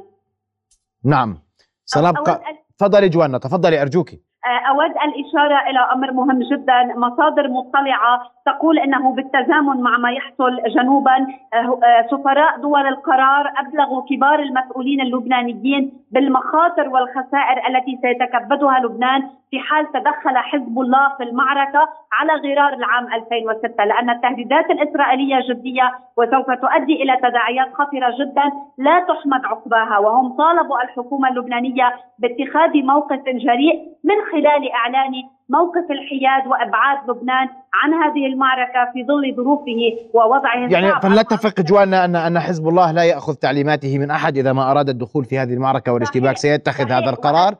نعم. 1.06 1.38
سنبقى 1.86 2.41
تفضلي 2.80 3.10
جوانا 3.10 3.38
تفضلي 3.38 3.82
أرجوك 3.82 4.10
آه، 4.45 4.69
أود 4.69 4.91
الإشارة 4.91 5.69
إلى 5.69 5.80
أمر 5.80 6.12
مهم 6.12 6.39
جدا. 6.52 6.84
مصادر 6.95 7.47
مطلعة 7.47 8.21
تقول 8.45 8.80
أنه 8.80 9.15
بالتزامن 9.15 9.82
مع 9.82 9.97
ما 9.97 10.12
يحصل 10.12 10.62
جنوبا 10.75 11.15
آه، 11.54 11.80
آه، 11.84 12.08
سفراء 12.12 12.62
دول 12.62 12.88
القرار 12.88 13.54
أبلغوا 13.58 14.02
كبار 14.10 14.39
المسؤولين 14.39 15.02
اللبنانيين 15.02 15.91
بالمخاطر 16.12 16.89
والخسائر 16.89 17.58
التي 17.67 18.00
سيتكبدها 18.02 18.80
لبنان 18.80 19.22
في 19.52 19.60
حال 19.60 19.91
تدخل 19.91 20.38
حزب 20.38 20.80
الله 20.80 21.15
في 21.17 21.24
المعركة 21.24 21.89
على 22.13 22.34
غرار 22.34 22.74
العام 22.74 23.13
2006 23.13 23.84
لأن 23.84 24.10
التهديدات 24.10 24.72
الإسرائيلية 24.72 25.39
جدية 25.50 25.91
وسوف 26.17 26.52
تؤدي 26.52 27.04
إلى 27.04 27.17
تداعيات 27.17 27.74
خطرة 27.74 28.10
جدا 28.19 28.52
لا 28.78 29.00
تحمد 29.00 29.45
عقباها. 29.45 29.98
وهم 29.98 30.38
طالبوا 30.38 30.84
الحكومة 30.84 31.30
اللبنانية 31.30 31.95
باتخاذ 32.19 32.84
موقف 32.84 33.19
جريء 33.26 33.76
من 34.04 34.15
خلال 34.32 34.72
إعلان 34.72 35.13
موقف 35.50 35.92
الحياد 35.92 36.48
وإبعاد 36.48 37.10
لبنان 37.10 37.50
عن 37.74 37.94
هذه 37.94 38.26
المعركة 38.26 38.92
في 38.94 39.06
ظل 39.06 39.36
ظروفه 39.36 39.98
ووضعه 40.14 40.56
يعني. 40.56 41.02
فلنتفق 41.02 41.62
جوانا 41.62 42.06
أن 42.06 42.16
أن 42.16 42.40
حزب 42.40 42.68
الله 42.68 42.92
لا 42.92 43.04
يأخذ 43.04 43.34
تعليماته 43.34 44.00
من 44.00 44.12
أحد 44.12 44.38
إذا 44.38 44.54
ما 44.54 44.72
أراد 44.72 44.90
الدخول 44.90 45.26
في 45.26 45.40
هذه 45.40 45.54
المعركة 45.54 45.94
والاشتباك. 45.94 46.38
سيتخذ 46.38 46.84
صحيح. 46.84 46.98
هذا 46.98 47.10
القرار 47.10 47.56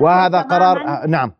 وهذا 0.00 0.40
قرار 0.40 0.76
آه، 0.76 1.06
نعم 1.06 1.32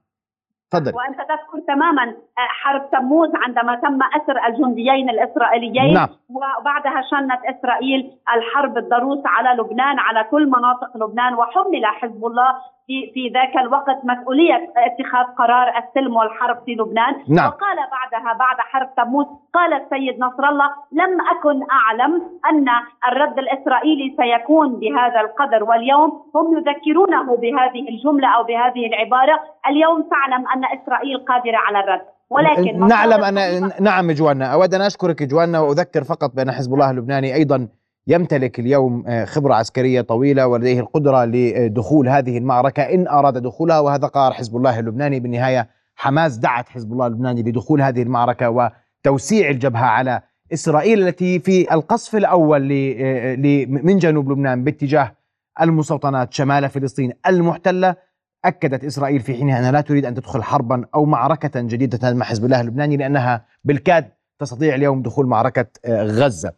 تفضل 0.70 0.94
وأنت 0.94 1.18
تذكر 1.18 1.66
تماما 1.66 2.02
آه، 2.02 2.48
حرب 2.62 2.90
تموز 2.90 3.30
عندما 3.34 3.76
تم 3.76 3.98
أسر 4.02 4.46
الجنديين 4.48 5.10
الإسرائيليين 5.10 5.94
نعم. 5.94 6.08
وبعدها 6.28 7.02
شنت 7.10 7.56
إسرائيل 7.56 8.10
الحرب 8.36 8.78
الضروس 8.78 9.22
على 9.26 9.62
لبنان 9.62 9.98
على 9.98 10.24
كل 10.30 10.46
مناطق 10.46 10.96
لبنان 10.96 11.34
وحمل 11.34 11.86
حزب 11.86 12.26
الله 12.26 12.54
في 12.86 13.10
في 13.14 13.28
ذاك 13.34 13.56
الوقت 13.64 13.98
مسؤولية 14.04 14.72
اتخاذ 14.76 15.26
قرار 15.38 15.68
السلم 15.78 16.16
والحرب 16.16 16.58
في 16.66 16.72
لبنان. 16.74 17.14
نعم. 17.28 17.48
وقال 17.48 17.76
بعدها 17.96 18.32
بعد 18.32 18.58
حرب 18.58 18.94
تموز 18.96 19.26
قال 19.54 19.72
السيد 19.72 20.20
نصر 20.20 20.44
الله 20.48 20.68
لم 20.92 21.12
أكن 21.32 21.62
أعلم 21.70 22.12
أن 22.50 22.66
الرد 23.08 23.38
الإسرائيلي 23.38 24.16
سيكون 24.16 24.68
بهذا 24.80 25.20
القدر. 25.20 25.64
واليوم 25.64 26.10
هم 26.34 26.46
يذكرونه 26.58 27.36
بهذه 27.36 27.88
الجملة 27.88 28.28
أو 28.36 28.42
بهذه 28.44 28.86
العبارة. 28.86 29.40
اليوم 29.68 30.02
تعلم 30.02 30.44
أن 30.54 30.80
إسرائيل 30.80 31.18
قادرة 31.18 31.56
على 31.56 31.80
الرد. 31.80 32.06
ولكن 32.30 32.86
نعلم 32.86 33.24
أن 33.24 33.34
نعم 33.80 34.10
جوانا. 34.10 34.52
أود 34.52 34.74
أن 34.74 34.80
أشكرك 34.80 35.22
جوانا 35.22 35.60
وأذكر 35.60 36.04
فقط 36.04 36.30
بأن 36.36 36.50
حزب 36.50 36.74
الله 36.74 36.90
اللبناني 36.90 37.34
أيضا 37.34 37.68
يمتلك 38.06 38.60
اليوم 38.60 39.04
آه، 39.06 39.24
خبرة 39.24 39.54
عسكرية 39.54 40.00
طويلة 40.00 40.46
ولديه 40.46 40.80
القدرة 40.80 41.24
لدخول 41.24 42.08
هذه 42.08 42.38
المعركة 42.38 42.82
إن 42.82 43.08
أراد 43.08 43.38
دخولها 43.42 43.80
وهذا 43.80 44.06
قرار 44.06 44.32
حزب 44.32 44.56
الله 44.56 44.78
اللبناني. 44.78 45.20
بالنهاية 45.20 45.68
حماس 45.94 46.36
دعت 46.36 46.68
حزب 46.68 46.92
الله 46.92 47.06
اللبناني 47.06 47.42
لدخول 47.42 47.82
هذه 47.82 48.02
المعركة 48.02 48.70
وتوسيع 49.04 49.50
الجبهة 49.50 49.84
على 49.84 50.22
إسرائيل 50.52 51.08
التي 51.08 51.38
في 51.40 51.74
القصف 51.74 52.16
الأول 52.16 52.94
آه، 53.00 53.36
من 53.66 53.98
جنوب 53.98 54.30
لبنان 54.32 54.64
باتجاه 54.64 55.12
المستوطنات 55.60 56.34
شمال 56.34 56.68
فلسطين 56.68 57.12
المحتلة. 57.26 58.06
أكدت 58.44 58.84
إسرائيل 58.84 59.20
في 59.20 59.34
حينها 59.34 59.58
أنها 59.58 59.72
لا 59.72 59.80
تريد 59.80 60.04
أن 60.04 60.14
تدخل 60.14 60.42
حربا 60.42 60.84
أو 60.94 61.04
معركة 61.04 61.60
جديدة 61.60 62.14
مع 62.14 62.24
حزب 62.26 62.44
الله 62.44 62.60
اللبناني 62.60 62.96
لأنها 62.96 63.44
بالكاد 63.64 64.08
تستطيع 64.38 64.74
اليوم 64.74 65.02
دخول 65.02 65.26
معركة 65.26 65.66
آه، 65.84 66.02
غزة. 66.02 66.52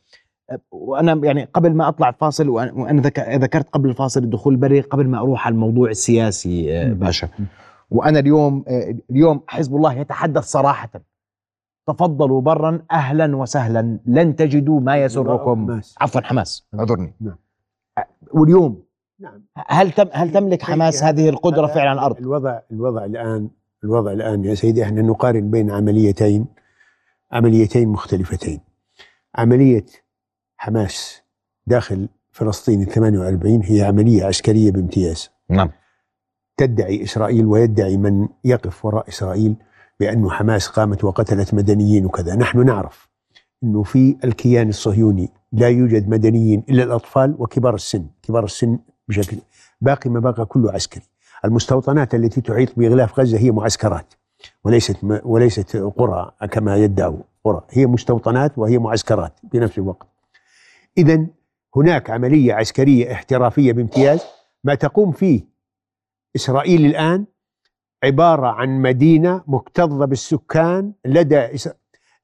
وأنا 0.70 1.20
يعني 1.26 1.44
قبل 1.44 1.74
ما 1.74 1.88
أطلع 1.88 2.10
فاصل 2.10 2.48
وأنا 2.48 3.02
ذك- 3.02 3.28
ذكرت 3.28 3.68
قبل 3.68 3.88
الفاصل 3.88 4.22
الدخول 4.22 4.52
البري 4.54 4.80
قبل 4.80 5.08
ما 5.08 5.18
أروح 5.18 5.46
على 5.46 5.52
الموضوع 5.52 5.90
السياسي 5.90 6.78
آه، 6.82 6.92
باشا. 6.92 7.28
وأنا 7.90 8.18
اليوم 8.18 8.64
آه، 8.68 8.94
اليوم 9.10 9.40
حزب 9.46 9.76
الله 9.76 9.92
يتحدث 9.92 10.44
صراحة. 10.44 10.90
تفضلوا 11.86 12.40
برا 12.40 12.82
أهلا 12.92 13.36
وسهلا. 13.36 13.98
لن 14.06 14.36
تجدوا 14.36 14.80
ما 14.80 14.96
يسركم. 14.96 15.66
حماس. 15.70 15.94
عفوا 16.00 16.20
حماس. 16.20 16.66
اعذرني. 16.78 17.14
نعم. 17.20 17.36
واليوم؟ 18.32 18.82
نعم. 19.20 19.42
هل 19.68 19.90
تم 19.92 20.08
هل 20.12 20.32
تملك 20.32 20.62
حماس 20.62 21.04
هذه 21.04 21.28
القدرة 21.28 21.66
فعلا 21.66 21.90
على 21.90 21.98
الأرض؟ 21.98 22.16
الوضع 22.18 22.58
الوضع 22.72 23.04
الان 23.04 23.50
الوضع 23.84 24.12
الآن 24.12 24.44
يا 24.44 24.54
سيدي 24.54 24.82
إحنا 24.82 25.02
نقارن 25.02 25.50
بين 25.50 25.70
عمليتين 25.70 26.46
عمليتين 27.32 27.88
مختلفتين. 27.88 28.60
عملية 29.36 29.84
حماس 30.58 31.22
داخل 31.66 32.08
فلسطين 32.32 32.84
48 32.84 33.62
هي 33.64 33.82
عملية 33.82 34.24
عسكرية 34.24 34.70
بامتياز. 34.70 35.30
نعم. 35.48 35.70
تدعي 36.56 37.02
إسرائيل 37.04 37.46
ويدعي 37.46 37.96
من 37.96 38.28
يقف 38.44 38.84
وراء 38.84 39.08
إسرائيل 39.08 39.56
بأن 40.00 40.30
حماس 40.30 40.68
قامت 40.68 41.04
وقتلت 41.04 41.54
مدنيين 41.54 42.06
وكذا. 42.06 42.34
نحن 42.36 42.66
نعرف 42.66 43.08
أنه 43.64 43.82
في 43.82 44.16
الكيان 44.24 44.68
الصهيوني 44.68 45.28
لا 45.52 45.68
يوجد 45.68 46.08
مدنيين 46.08 46.62
إلا 46.70 46.82
الأطفال 46.82 47.36
وكبار 47.38 47.74
السن. 47.74 48.06
كبار 48.22 48.44
السن 48.44 48.78
بشكل 49.08 49.36
باقي 49.80 50.10
ما 50.10 50.20
بقى 50.20 50.46
كله 50.46 50.72
عسكري. 50.72 51.04
المستوطنات 51.44 52.14
التي 52.14 52.40
تحيط 52.40 52.78
بغلاف 52.78 53.20
غزة 53.20 53.38
هي 53.38 53.50
معسكرات 53.50 54.14
وليست 54.64 54.96
وليست 55.24 55.76
قرى 55.76 56.30
كما 56.50 56.76
يدعوا 56.76 57.18
قرى. 57.44 57.62
هي 57.70 57.86
مستوطنات 57.86 58.58
وهي 58.58 58.78
معسكرات 58.78 59.32
بنفس 59.52 59.78
الوقت. 59.78 60.06
إذا 60.98 61.26
هناك 61.76 62.10
عملية 62.10 62.54
عسكرية 62.54 63.12
احترافية 63.12 63.72
بامتياز 63.72 64.24
ما 64.64 64.74
تقوم 64.74 65.12
فيه 65.12 65.40
إسرائيل 66.36 66.86
الآن 66.86 67.26
عبارة 68.04 68.46
عن 68.46 68.82
مدينة 68.82 69.42
مكتظة 69.46 70.04
بالسكان 70.04 70.92
لدى. 71.04 71.48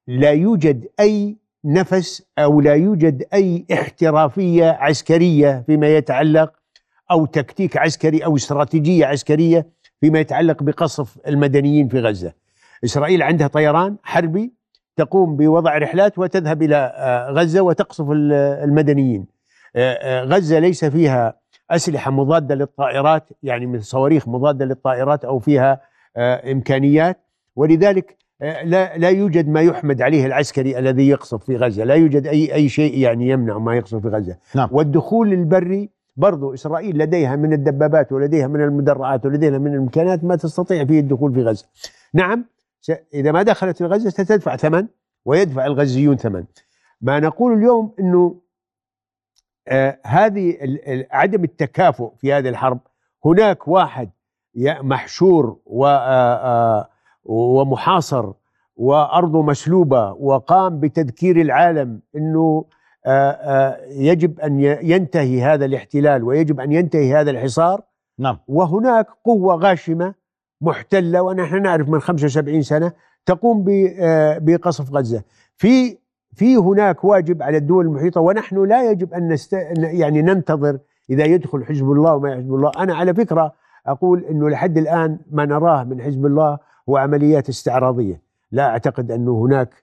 لا 0.07 0.31
يوجد 0.31 0.88
أي 1.00 1.37
نفس 1.64 2.22
أو 2.38 2.61
لا 2.61 2.74
يوجد 2.74 3.24
أي 3.35 3.66
احترافية 3.72 4.64
عسكرية 4.70 5.64
فيما 5.66 5.96
يتعلق 5.96 6.53
أو 7.11 7.27
تكتيك 7.27 7.77
عسكري 7.77 8.24
أو 8.24 8.37
استراتيجية 8.37 9.07
عسكرية 9.07 9.66
فيما 10.00 10.20
يتعلق 10.20 10.62
بقصف 10.62 11.18
المدنيين 11.27 11.88
في 11.88 12.00
غزة 12.00 12.33
إسرائيل 12.85 13.22
عندها 13.22 13.46
طيران 13.46 13.96
حربي 14.03 14.53
تقوم 14.96 15.37
بوضع 15.37 15.78
رحلات 15.78 16.18
وتذهب 16.18 16.62
إلى 16.62 16.92
غزة 17.30 17.61
وتقصف 17.61 18.07
المدنيين. 18.11 19.26
غزة 20.24 20.59
ليس 20.59 20.85
فيها 20.85 21.35
أسلحة 21.70 22.11
مضادة 22.11 22.54
للطائرات 22.54 23.28
يعني 23.42 23.66
مثل 23.66 23.85
صواريخ 23.85 24.28
مضادة 24.28 24.64
للطائرات 24.64 25.24
أو 25.24 25.38
فيها 25.38 25.80
إمكانيات. 26.52 27.18
ولذلك 27.57 28.16
لا 28.40 28.96
لا 28.98 29.09
يوجد 29.09 29.48
ما 29.48 29.61
يحمد 29.61 30.02
عليه 30.02 30.26
العسكري 30.26 30.78
الذي 30.78 31.09
يقصف 31.09 31.44
في 31.44 31.57
غزة. 31.57 31.85
لا 31.85 31.94
يوجد 31.94 32.26
أي 32.26 32.54
أي 32.54 32.68
شيء 32.68 32.98
يعني 32.98 33.28
يمنع 33.28 33.59
ما 33.59 33.76
يقصف 33.76 33.98
في 34.02 34.09
غزة. 34.09 34.37
نعم. 34.54 34.68
والدخول 34.72 35.33
البري 35.33 35.90
برضو 36.16 36.54
إسرائيل 36.54 36.98
لديها 36.98 37.37
من 37.37 37.52
الدبابات 37.52 38.12
ولديها 38.12 38.46
من 38.46 38.61
المدرعات 38.61 39.26
ولديها 39.26 39.59
من 39.59 39.74
الإمكانات 39.74 40.24
ما 40.24 40.37
تستطيع 40.37 40.85
فيه 40.85 41.00
الدخول 41.00 41.35
في 41.35 41.42
غزة. 41.42 41.66
نعم 42.14 42.44
إذا 43.14 43.33
ما 43.33 43.42
دخلت 43.42 43.77
في 43.77 43.85
غزة 43.85 44.11
ستدفع 44.11 44.57
ثمن 44.57 44.87
ويدفع 45.25 45.66
الغزيون 45.66 46.16
ثمن. 46.16 46.44
ما 47.01 47.20
نقول 47.20 47.53
اليوم 47.59 47.94
أنه 48.01 48.40
آه 49.68 49.99
هذه 50.05 50.57
عدم 51.11 51.44
التكافؤ 51.44 52.14
في 52.16 52.33
هذه 52.33 52.49
الحرب. 52.49 52.81
هناك 53.25 53.68
واحد 53.68 54.11
محشور 54.81 55.57
و 55.66 55.87
آه 55.87 56.88
ومحاصر 57.25 58.33
وأرضه 58.77 59.42
مسلوبه 59.42 60.12
وقام 60.12 60.81
بتذكير 60.81 61.40
العالم 61.40 62.01
إنه 62.16 62.64
يجب 63.88 64.40
أن 64.40 64.61
ينتهي 64.61 65.42
هذا 65.42 65.64
الاحتلال 65.64 66.25
ويجب 66.25 66.61
أن 66.61 66.73
ينتهي 66.73 67.14
هذا 67.14 67.31
الحصار. 67.31 67.83
نعم. 68.18 68.38
وهناك 68.49 69.07
قوة 69.25 69.55
غاشمة 69.55 70.14
محتلة 70.60 71.22
ونحن 71.22 71.62
نعرف 71.62 71.88
من 71.88 72.00
75 72.00 72.62
سنة 72.62 72.92
تقوم 73.26 73.64
بقصف 74.38 74.92
غزة. 74.92 75.22
في 75.56 75.98
في 76.34 76.56
هناك 76.56 77.04
واجب 77.04 77.42
على 77.42 77.56
الدول 77.56 77.86
المحيطة 77.86 78.20
ونحن 78.20 78.64
لا 78.64 78.90
يجب 78.90 79.14
أن 79.14 79.28
نست... 79.28 79.52
يعني 79.78 80.22
ننتظر 80.22 80.78
إذا 81.10 81.24
يدخل 81.24 81.64
حزب 81.64 81.90
الله 81.90 82.14
وما 82.14 82.36
حزب 82.36 82.54
الله. 82.54 82.72
أنا 82.78 82.94
على 82.94 83.14
فكرة 83.14 83.52
أقول 83.86 84.24
إنه 84.24 84.50
لحد 84.50 84.78
الآن 84.78 85.18
ما 85.30 85.44
نراه 85.44 85.84
من 85.84 86.02
حزب 86.02 86.26
الله 86.26 86.58
هو 86.88 86.96
عمليات 86.96 87.48
استعراضية. 87.48 88.20
لا 88.52 88.68
أعتقد 88.68 89.10
أنه 89.10 89.38
هناك 89.38 89.74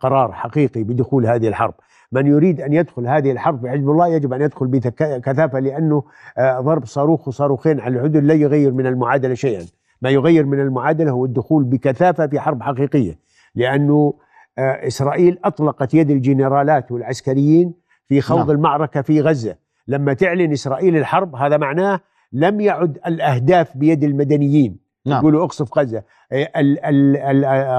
قرار 0.00 0.32
حقيقي 0.32 0.82
بدخول 0.82 1.26
هذه 1.26 1.48
الحرب. 1.48 1.74
من 2.12 2.26
يريد 2.26 2.60
أن 2.60 2.72
يدخل 2.72 3.06
هذه 3.06 3.30
الحرب 3.32 3.60
في 3.60 3.70
حزب 3.70 3.90
الله 3.90 4.08
يجب 4.08 4.32
أن 4.32 4.40
يدخل 4.40 4.66
بكثافه 4.66 5.58
لأنه 5.58 6.02
ضرب 6.40 6.84
صاروخ 6.84 7.28
وصاروخين 7.28 7.80
على 7.80 7.96
الحدود 7.96 8.16
لا 8.16 8.34
يغير 8.34 8.72
من 8.72 8.86
المعادلة 8.86 9.34
شيئا. 9.34 9.62
ما 10.02 10.10
يغير 10.10 10.46
من 10.46 10.60
المعادلة 10.60 11.10
هو 11.10 11.24
الدخول 11.24 11.64
بكثافة 11.64 12.26
في 12.26 12.40
حرب 12.40 12.62
حقيقية 12.62 13.18
لأنه 13.54 14.14
إسرائيل 14.58 15.38
أطلقت 15.44 15.94
يد 15.94 16.10
الجنرالات 16.10 16.92
والعسكريين 16.92 17.74
في 18.08 18.20
خوض 18.20 18.38
نعم. 18.38 18.50
المعركة 18.50 19.02
في 19.02 19.20
غزة. 19.20 19.56
لما 19.88 20.12
تعلن 20.12 20.52
إسرائيل 20.52 20.96
الحرب 20.96 21.36
هذا 21.36 21.56
معناه 21.56 22.00
لم 22.32 22.60
يعد 22.60 22.98
الأهداف 23.06 23.76
بيد 23.76 24.04
المدنيين. 24.04 24.78
نعم. 25.06 25.18
يقولوا 25.18 25.44
أقصف 25.44 25.78
غزة. 25.78 26.02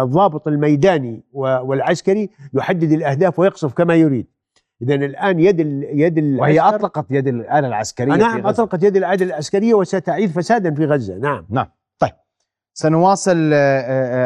الضابط 0.01 0.47
الميداني 0.47 1.23
والعسكري 1.33 2.29
يحدد 2.53 2.91
الأهداف 2.91 3.39
ويقصف 3.39 3.73
كما 3.73 3.95
يريد. 3.95 4.27
اذا 4.81 4.95
الآن 4.95 5.39
يد 5.39 5.59
ال 5.59 5.85
يد 5.99 6.39
وهي 6.39 6.59
أطلقت 6.59 7.05
يد 7.09 7.27
الآلة 7.27 7.67
العسكرية 7.67 8.15
نعم 8.15 8.47
أطلقت 8.47 8.83
يد 8.83 8.97
الآلة 8.97 9.25
العسكرية 9.25 9.73
وستعيد 9.73 10.29
فسادا 10.29 10.73
في 10.73 10.85
غزة. 10.85 11.17
نعم. 11.17 11.45
نعم. 11.49 11.67
سنواصل 12.81 13.53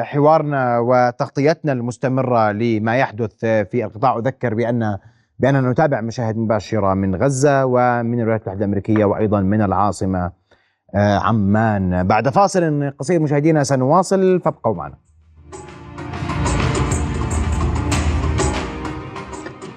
حوارنا 0.04 0.80
وتغطيتنا 0.80 1.72
المستمرة 1.72 2.52
لما 2.52 2.98
يحدث 2.98 3.46
في 3.46 3.86
القطاع. 3.86 4.18
أذكر 4.18 4.54
بأن 4.54 4.98
بأننا 5.40 5.72
نتابع 5.72 6.02
مشاهد 6.02 6.38
مباشرة 6.38 6.94
من 6.94 7.16
غزة 7.16 7.66
ومن 7.66 8.20
الولايات 8.20 8.42
المتحدة 8.42 8.66
الأمريكية 8.66 9.06
وأيضا 9.06 9.42
من 9.42 9.62
العاصمة 9.62 10.32
عمان. 10.96 12.08
بعد 12.08 12.30
فاصل 12.30 12.92
قصير 13.00 13.20
مشاهدينا 13.20 13.64
سنواصل 13.64 14.40
فابقوا 14.40 14.76
معنا. 14.76 15.05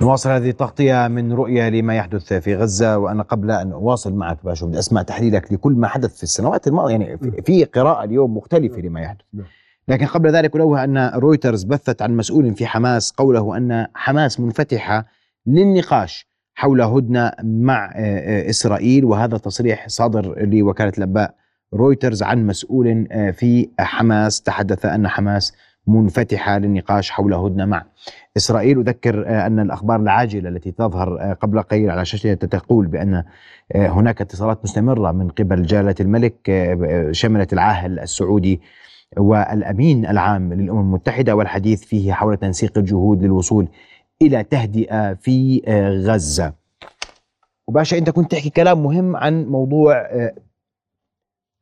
نواصل 0.02 0.30
هذه 0.30 0.50
التغطية 0.50 1.08
من 1.08 1.32
رؤية 1.32 1.68
لما 1.68 1.96
يحدث 1.96 2.32
في 2.32 2.56
غزة 2.56 2.98
وأنا 2.98 3.22
قبل 3.22 3.50
أن 3.50 3.72
أواصل 3.72 4.14
معك 4.14 4.44
باشا 4.44 4.66
بدي 4.66 4.78
أسمع 4.78 5.02
تحليلك 5.02 5.52
لكل 5.52 5.72
ما 5.72 5.88
حدث 5.88 6.16
في 6.16 6.22
السنوات 6.22 6.66
الماضية. 6.66 6.92
يعني 6.92 7.18
في 7.42 7.64
قراءة 7.64 8.04
اليوم 8.04 8.37
مختلفة 8.37 8.80
لما 8.80 9.00
يحدث. 9.00 9.24
لكن 9.88 10.06
قبل 10.06 10.32
ذلك 10.32 10.56
أنوه 10.56 10.84
أن 10.84 11.11
رويترز 11.14 11.64
بثت 11.64 12.02
عن 12.02 12.16
مسؤول 12.16 12.54
في 12.54 12.66
حماس 12.66 13.12
قوله 13.12 13.56
أن 13.56 13.87
حماس 13.94 14.40
منفتحة 14.40 15.06
للنقاش 15.46 16.28
حول 16.54 16.80
هدنة 16.80 17.32
مع 17.42 17.92
إسرائيل. 18.50 19.04
وهذا 19.04 19.38
تصريح 19.38 19.88
صادر 19.88 20.44
لوكالة 20.44 20.92
الأنباء 20.98 21.34
رويترز 21.74 22.22
عن 22.22 22.46
مسؤول 22.46 23.06
في 23.32 23.68
حماس. 23.78 24.42
تحدث 24.42 24.87
أن 24.87 25.08
حماس 25.08 25.52
منفتحة 25.88 26.59
للنقاش 26.59 27.11
حول 27.11 27.35
هدنة 27.35 27.64
مع 27.64 27.85
إسرائيل 28.37 28.79
أذكر 28.79 29.46
أن 29.46 29.61
الأخبار 29.61 30.01
العاجلة 30.01 30.48
التي 30.48 30.70
تظهر 30.70 31.33
قبل 31.40 31.62
قليل 31.62 31.90
على 31.90 32.05
شاشة 32.05 32.35
تقول 32.35 32.87
بأن 32.87 33.24
هناك 33.77 34.20
اتصالات 34.20 34.59
مستمرة 34.64 35.12
من 35.12 35.29
قبل 35.29 35.62
جلالة 35.62 35.94
الملك 36.00 36.69
شملت 37.12 37.52
العاهل 37.52 37.98
السعودي 37.98 38.60
والأمين 39.17 40.06
العام 40.06 40.52
للأمم 40.52 40.81
المتحدة 40.81 41.37
والحديث 41.37 41.85
فيه 41.85 42.12
حول 42.12 42.37
تنسيق 42.37 42.79
الجهود 42.79 43.23
للوصول 43.23 43.69
إلى 44.23 44.44
تهدئة 44.44 45.15
في 45.15 45.62
غزة. 46.06 46.52
وباشا 47.69 47.98
أنت 47.98 48.10
كنت 48.10 48.33
تحكي 48.33 48.50
كلام 48.50 48.83
مهم 48.83 49.17
عن 49.17 49.46
موضوع 49.46 50.06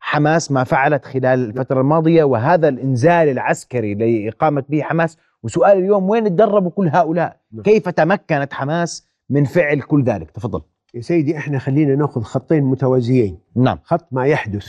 حماس 0.09 0.52
ما 0.52 0.64
فعلت 0.64 1.04
خلال 1.04 1.26
الفترة 1.48 1.80
الماضية 1.80 2.24
وهذا 2.24 2.68
الإنزال 2.68 3.28
العسكري 3.28 3.92
اللي 3.92 4.30
قامت 4.30 4.70
به 4.70 4.82
حماس 4.82 5.16
وسؤال 5.42 5.78
اليوم 5.78 6.11
وين 6.11 6.24
تدربوا 6.24 6.70
كل 6.70 6.88
هؤلاء؟ 6.88 7.40
كيف 7.64 7.88
تمكنت 7.88 8.52
حماس 8.52 9.09
من 9.30 9.44
فعل 9.44 9.80
كل 9.80 10.02
ذلك؟ 10.04 10.30
تفضل. 10.30 10.62
يا 10.94 11.00
سيدي 11.00 11.36
إحنا 11.36 11.59
خلينا 11.59 11.94
نأخذ 11.94 12.22
خطين 12.22 12.64
متوازيين. 12.64 13.38
نعم. 13.57 13.78
خط 13.82 14.09
ما 14.12 14.26
يحدث 14.26 14.66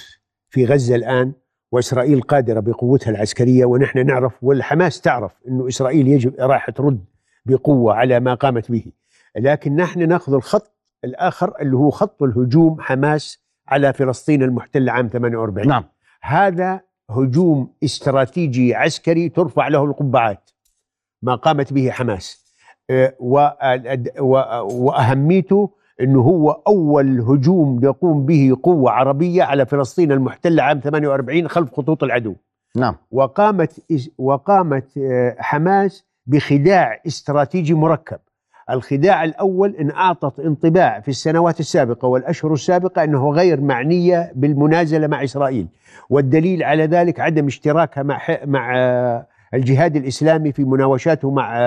في 0.50 0.66
غزة 0.66 0.96
الآن 0.96 1.32
وإسرائيل 1.72 2.22
قادرة 2.22 2.60
بقوتها 2.60 3.12
العسكرية 3.12 3.66
ونحن 3.66 4.06
نعرف 4.06 4.34
والحماس 4.44 5.02
تعرف 5.02 5.32
إنه 5.48 5.68
إسرائيل 5.68 6.08
يجب 6.08 6.34
راح 6.40 6.70
ترد 6.70 7.06
بقوة 7.46 7.94
على 7.94 8.20
ما 8.20 8.34
قامت 8.34 8.72
به 8.72 8.86
لكن 9.36 9.76
نحن 9.76 10.08
نأخذ 10.08 10.34
الخط 10.34 10.72
الآخر 11.04 11.54
اللي 11.62 11.78
هو 11.78 11.90
خط 11.90 12.24
الهجوم 12.24 12.82
حماس 12.82 13.47
على 13.70 13.94
فلسطين 13.94 14.44
المحتله 14.44 14.92
عام 14.92 15.08
48 15.08 15.68
نعم. 15.68 15.84
هذا 16.22 16.82
هجوم 17.10 17.74
استراتيجي 17.84 18.76
عسكري 18.76 19.30
ترفع 19.30 19.68
له 19.68 19.84
القبعات. 19.84 20.50
ما 21.22 21.36
قامت 21.36 21.74
به 21.74 21.92
حماس. 21.92 22.48
و- 23.20 23.48
وأهميته 24.86 25.70
إنه 26.02 26.22
هو 26.22 26.52
أول 26.52 27.20
هجوم 27.22 27.84
يقوم 27.84 28.26
به 28.26 28.58
قوة 28.64 28.92
عربية 28.92 29.44
على 29.44 29.66
فلسطين 29.66 30.12
المحتله 30.12 30.64
عام 30.64 30.80
48 30.80 31.48
خلف 31.48 31.74
خطوط 31.74 32.04
العدو. 32.04 32.36
نعم. 32.76 32.96
وقامت 33.12 33.82
وقامت 34.18 34.98
آه، 34.98 35.36
حماس 35.40 36.06
بخداع 36.26 37.02
استراتيجي 37.08 37.74
مركب. 37.74 38.20
الخداع 38.70 39.24
الأول 39.24 39.76
إن 39.76 39.92
أعطت 39.92 40.40
انطباع 40.40 41.00
في 41.00 41.08
السنوات 41.08 41.60
السابقة 41.60 42.08
والأشهر 42.08 42.54
السابقة 42.54 43.04
إنه 43.04 43.30
غير 43.32 43.62
معنية 43.62 44.32
بالمنازلة 44.36 45.08
مع 45.08 45.24
إسرائيل 45.24 45.68
والدليل 46.10 46.64
على 46.64 46.86
ذلك 46.86 47.20
عدم 47.20 47.46
اشتراكها 47.46 48.04
مع 48.04 48.22
مع 48.46 48.74
الجهاد 49.54 49.96
الإسلامي 49.96 50.52
في 50.52 50.64
مناوشاته 50.64 51.32
مع 51.32 51.58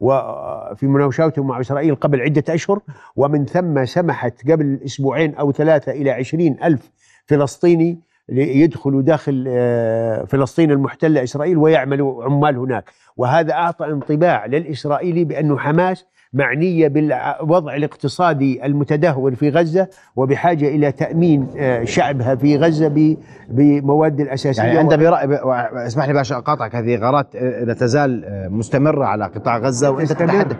وفي 0.00 0.86
مناوشاته 0.86 1.42
مع 1.44 1.60
إسرائيل 1.60 1.94
قبل 1.94 2.20
عدة 2.20 2.54
أشهر 2.54 2.80
ومن 3.16 3.44
ثم 3.44 3.84
سمحت 3.84 4.50
قبل 4.50 4.80
أسبوعين 4.84 5.34
أو 5.34 5.52
ثلاثة 5.52 5.92
إلى 5.92 6.10
عشرين 6.10 6.56
ألف 6.64 6.90
فلسطيني 7.26 8.00
يدخلوا 8.32 9.02
داخل 9.02 9.44
آه، 9.48 10.24
فلسطين 10.24 10.70
المحتلة 10.70 11.22
إسرائيل 11.22 11.56
ويعملوا 11.58 12.24
عمال 12.24 12.56
هناك. 12.56 12.84
وهذا 13.16 13.52
أعطى 13.52 13.86
انطباع 13.86 14.46
للإسرائيلي 14.46 15.24
بأنه 15.24 15.58
حماس 15.58 16.04
معنية 16.32 16.88
بالوضع 16.88 17.74
الاقتصادي 17.76 18.66
المتدهور 18.66 19.34
في 19.34 19.50
غزة 19.50 19.88
وبحاجة 20.16 20.68
إلى 20.68 20.92
تأمين 20.92 21.46
آه، 21.58 21.84
شعبها 21.84 22.34
في 22.34 22.56
غزة 22.56 22.88
ب- 22.88 23.16
بمواد 23.48 24.20
الأساسية. 24.20 24.62
يعني 24.62 24.80
أنت 24.80 24.94
برأي 24.94 25.38
اسمح 25.86 26.06
لي 26.06 26.12
بأشأ 26.12 26.36
أقاطعك. 26.36 26.74
هذه 26.74 26.96
غارات 26.96 27.36
آه، 27.36 27.64
لا 27.64 27.74
تزال 27.74 28.24
مستمرة 28.50 29.04
على 29.04 29.24
قطاع 29.24 29.56
وأنت 29.56 29.72
تستمر. 30.12 30.28
تتحدث. 30.28 30.56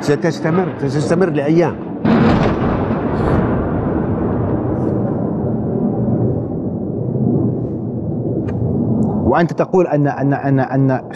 ستستمر 0.00 0.72
ستستمر 0.78 1.30
لأيام. 1.30 1.76
وأنت 9.30 9.52
تقول 9.52 9.86
ان 9.86 10.08
ان 10.08 10.32
ان 10.32 10.60
أن 10.60 11.10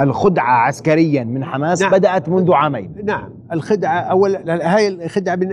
الخدعة 0.00 0.66
عسكريا 0.66 1.24
من 1.24 1.44
حماس 1.44 1.82
نعم. 1.82 1.90
بدأت 1.90 2.28
منذ 2.28 2.52
عامين. 2.52 2.94
نعم. 3.04 3.30
الخدعة 3.52 4.00
أولا 4.00 4.74
هاي 4.74 4.88
الخدعة 4.88 5.36
من 5.36 5.52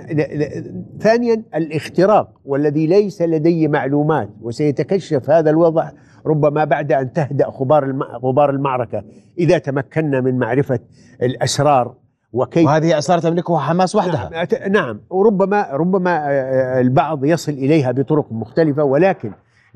ثانيا 0.99 1.43
الاختراق 1.55 2.29
والذي 2.45 2.87
ليس 2.87 3.21
لدي 3.21 3.67
معلومات 3.67 4.29
وسيتكشف 4.41 5.29
هذا 5.29 5.49
الوضع 5.49 5.89
ربما 6.25 6.63
بعد 6.63 6.91
أن 6.91 7.13
تهدأ 7.13 7.45
غبار 7.45 7.99
غبار 8.23 8.49
المعركة 8.49 9.03
إذا 9.39 9.57
تمكنا 9.57 10.21
من 10.21 10.37
معرفة 10.39 10.79
الأسرار 11.21 11.95
وكيف 12.33 12.65
وهذه 12.65 12.97
أسرار 12.97 13.19
تملكها 13.19 13.59
حماس 13.59 13.95
وحدها. 13.95 14.29
نعم, 14.29 14.71
نعم. 14.71 15.01
وربما 15.09 15.67
ربما 15.71 16.29
آه، 16.29 16.81
البعض 16.81 17.25
يصل 17.25 17.51
إليها 17.51 17.91
بطرق 17.91 18.31
مختلفة 18.31 18.83
ولكن 18.83 19.31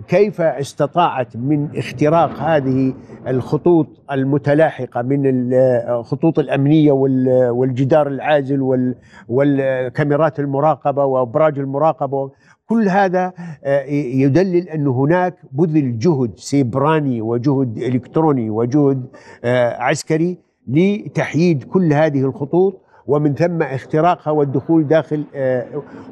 كيف 0.08 0.42
استطاعت 0.42 1.38
من 1.38 1.68
اختراق 1.78 2.40
هذه 2.40 2.94
الخطوط 3.28 3.88
المتلاحقة 4.12 5.02
من 5.02 5.22
الخطوط 5.90 6.40
الأمنية 6.40 6.92
وال- 6.92 7.50
والجدار 7.50 8.08
العازل 8.08 8.62
وال- 8.62 8.96
والكاميرات 9.30 10.40
المراقبة 10.40 11.06
وأبراج 11.06 11.60
المراقبة؟ 11.60 12.32
كل 12.70 12.90
هذا 12.90 13.34
آه، 13.64 13.84
يدلل 13.94 14.70
أن 14.70 14.88
هناك 14.88 15.36
بذل 15.52 16.00
جهد 16.00 16.32
سيبراني 16.36 17.22
وجهد 17.22 17.78
إلكتروني 17.78 18.50
وجهد 18.50 19.06
آه، 19.44 19.82
عسكري 19.82 20.38
لتحييد 20.68 21.64
كل 21.64 21.94
هذه 21.94 22.22
الخطوط 22.22 22.82
ومن 23.08 23.34
ثم 23.36 23.62
اختراقها 23.62 24.32
والدخول 24.32 24.88
داخل 24.88 25.24
آه، 25.36 25.66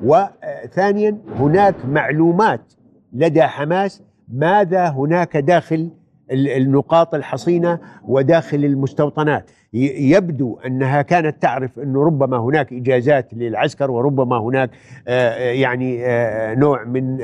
وثانيا 0.03 1.17
هناك 1.39 1.75
معلومات 1.89 2.73
لدى 3.15 3.43
حماس 3.43 4.01
ماذا 4.33 4.89
هناك 4.89 5.37
داخل 5.37 5.89
ال- 6.31 6.47
النقاط 6.47 7.15
الحصينة 7.15 7.79
وداخل 8.07 8.65
المستوطنات 8.65 9.51
يبدو 9.73 10.59
أنها 10.65 11.01
كانت 11.01 11.41
تعرف 11.41 11.79
انه 11.79 12.03
ربما 12.03 12.37
هناك 12.37 12.73
إجازات 12.73 13.33
للعسكر 13.33 13.91
وربما 13.91 14.37
هناك 14.41 14.69
آه، 15.07 15.29
آه، 15.29 15.51
يعني 15.51 16.05
آه، 16.05 16.55
نوع 16.55 16.83
من 16.83 17.21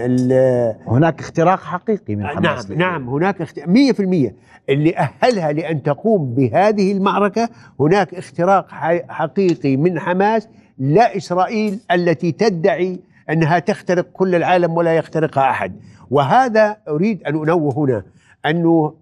هناك 0.87 1.19
اختراق 1.19 1.59
حقيقي 1.59 2.15
من 2.15 2.27
حماس 2.27 2.71
نعم 2.71 2.79
نعم 2.79 3.09
هناك 3.09 3.41
اخت... 3.41 3.59
100% 3.59 3.63
اللي 4.69 4.95
أهلها 4.97 5.51
لأن 5.51 5.83
تقوم 5.83 6.33
بهذه 6.33 6.91
المعركة 6.91 7.49
هناك 7.79 8.13
اختراق. 8.13 8.65
حقيقي 9.09 9.77
من 9.77 9.99
حماس 9.99 10.47
لا 10.77 11.17
إسرائيل 11.17 11.79
التي 11.91 12.31
تدعي 12.31 12.99
أنها 13.29 13.59
تخترق 13.59 14.05
كل 14.13 14.35
العالم 14.35 14.77
ولا 14.77 14.95
يخترقها 14.97 15.49
أحد. 15.49 15.79
وهذا 16.09 16.77
أريد 16.87 17.23
أن 17.23 17.35
أنوه 17.35 17.73
هنا 17.77 18.03
أنه 18.45 18.93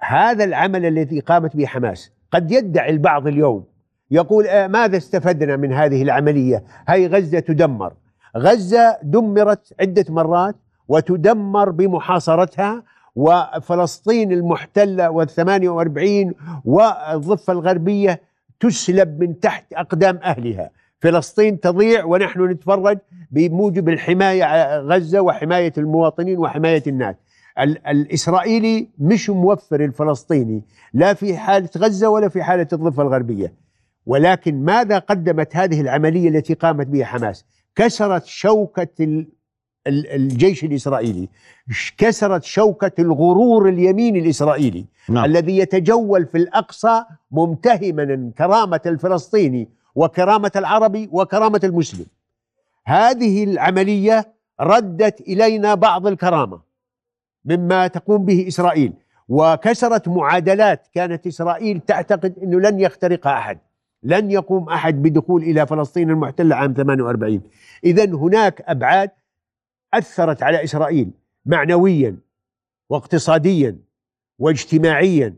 هذا 0.00 0.44
العمل 0.44 0.86
الذي 0.86 1.20
قامت 1.20 1.56
به 1.56 1.66
حماس 1.66 2.12
قد 2.30 2.52
يدعي 2.52 2.90
البعض 2.90 3.26
اليوم 3.26 3.64
يقول 4.10 4.46
آه 4.46 4.66
ماذا 4.66 4.96
استفدنا 4.96 5.56
من 5.56 5.72
هذه 5.72 6.02
العملية؟ 6.02 6.64
هاي 6.88 7.06
غزة 7.06 7.38
تدمر. 7.38 7.92
غزة 8.36 8.98
دمرت 9.02 9.72
عدة 9.80 10.04
مرات 10.08 10.56
وتدمر 10.88 11.70
بمحاصرتها 11.70 12.82
وفلسطين 13.16 14.32
المحتلة 14.32 15.10
والثمانية 15.10 15.68
وأربعين 15.68 16.34
والضفة 16.64 17.52
الغربية 17.52 18.20
تسلب 18.60 19.20
من 19.20 19.40
تحت 19.40 19.72
أقدام 19.72 20.16
أهلها. 20.16 20.70
فلسطين 21.00 21.60
تضيع 21.60 22.04
ونحن 22.04 22.50
نتفرج 22.50 22.98
بموجب 23.30 23.88
الحماية 23.88 24.44
على 24.44 24.80
غزة 24.88 25.20
وحماية 25.20 25.72
المواطنين 25.78 26.38
وحماية 26.38 26.82
الناس. 26.86 27.14
ال- 27.60 27.86
الإسرائيلي 27.86 28.88
مش 28.98 29.30
موفر 29.30 29.84
الفلسطيني 29.84 30.62
لا 30.94 31.14
في 31.14 31.36
حالة 31.36 31.68
غزة 31.78 32.08
ولا 32.08 32.28
في 32.28 32.42
حالة 32.42 32.68
الضفة 32.72 33.02
الغربية. 33.02 33.52
ولكن 34.06 34.64
ماذا 34.64 34.98
قدمت 34.98 35.56
هذه 35.56 35.80
العملية 35.80 36.28
التي 36.28 36.54
قامت 36.54 36.86
بها 36.86 37.04
حماس؟ 37.04 37.44
كسرت 37.76 38.24
شوكة 38.24 38.88
ال- 39.00 39.26
ال- 39.86 40.10
الجيش 40.14 40.64
الإسرائيلي. 40.64 41.28
كسرت 41.98 42.44
شوكة 42.44 42.92
الغرور 42.98 43.68
اليمين 43.68 44.16
الإسرائيلي 44.16 44.84
نعم. 45.08 45.24
الذي 45.24 45.58
يتجول 45.58 46.26
في 46.26 46.38
الأقصى 46.38 47.02
ممتهما 47.30 48.32
كرامة 48.38 48.80
الفلسطيني 48.86 49.68
وكرامة 49.96 50.52
العربي 50.56 51.08
وكرامة 51.12 51.60
المسلم. 51.64 52.06
هذه 52.84 53.44
العملية 53.44 54.32
ردت 54.60 55.20
إلينا 55.20 55.74
بعض 55.74 56.06
الكرامة 56.06 56.60
مما 57.44 57.86
تقوم 57.86 58.24
به 58.24 58.48
إسرائيل 58.48 58.92
وكسرت 59.28 60.08
معادلات 60.08 60.86
كانت 60.94 61.26
إسرائيل 61.26 61.80
تعتقد 61.80 62.38
أنه 62.42 62.60
لن 62.60 62.80
يخترقها 62.80 63.38
أحد 63.38 63.58
لن 64.02 64.30
يقوم 64.30 64.68
أحد 64.68 65.02
بدخول 65.02 65.42
إلى 65.42 65.66
فلسطين 65.66 66.10
المحتلة 66.10 66.56
عام 66.56 66.74
48 66.74 67.40
إذا 67.84 68.04
هناك 68.04 68.60
أبعاد 68.60 69.10
أثرت 69.94 70.42
على 70.42 70.64
إسرائيل 70.64 71.10
معنويا 71.46 72.16
واقتصاديا 72.88 73.78
واجتماعيا 74.38 75.34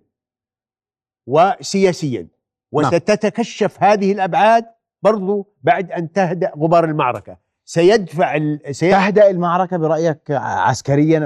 وسياسيا. 1.27 2.27
وستتكشف 2.73 3.83
هذه 3.83 4.13
الأبعاد 4.13 4.65
برضو 5.03 5.49
بعد 5.63 5.91
أن 5.93 6.13
تهدأ 6.13 6.53
غبار 6.59 6.85
المعركة. 6.85 7.37
سيدفع 7.65 8.37
ال... 8.37 8.61
سي... 8.71 8.91
تهدأ 8.91 9.31
المعركة 9.31 9.77
برأيك 9.77 10.31
عسكريا؟ 10.31 11.19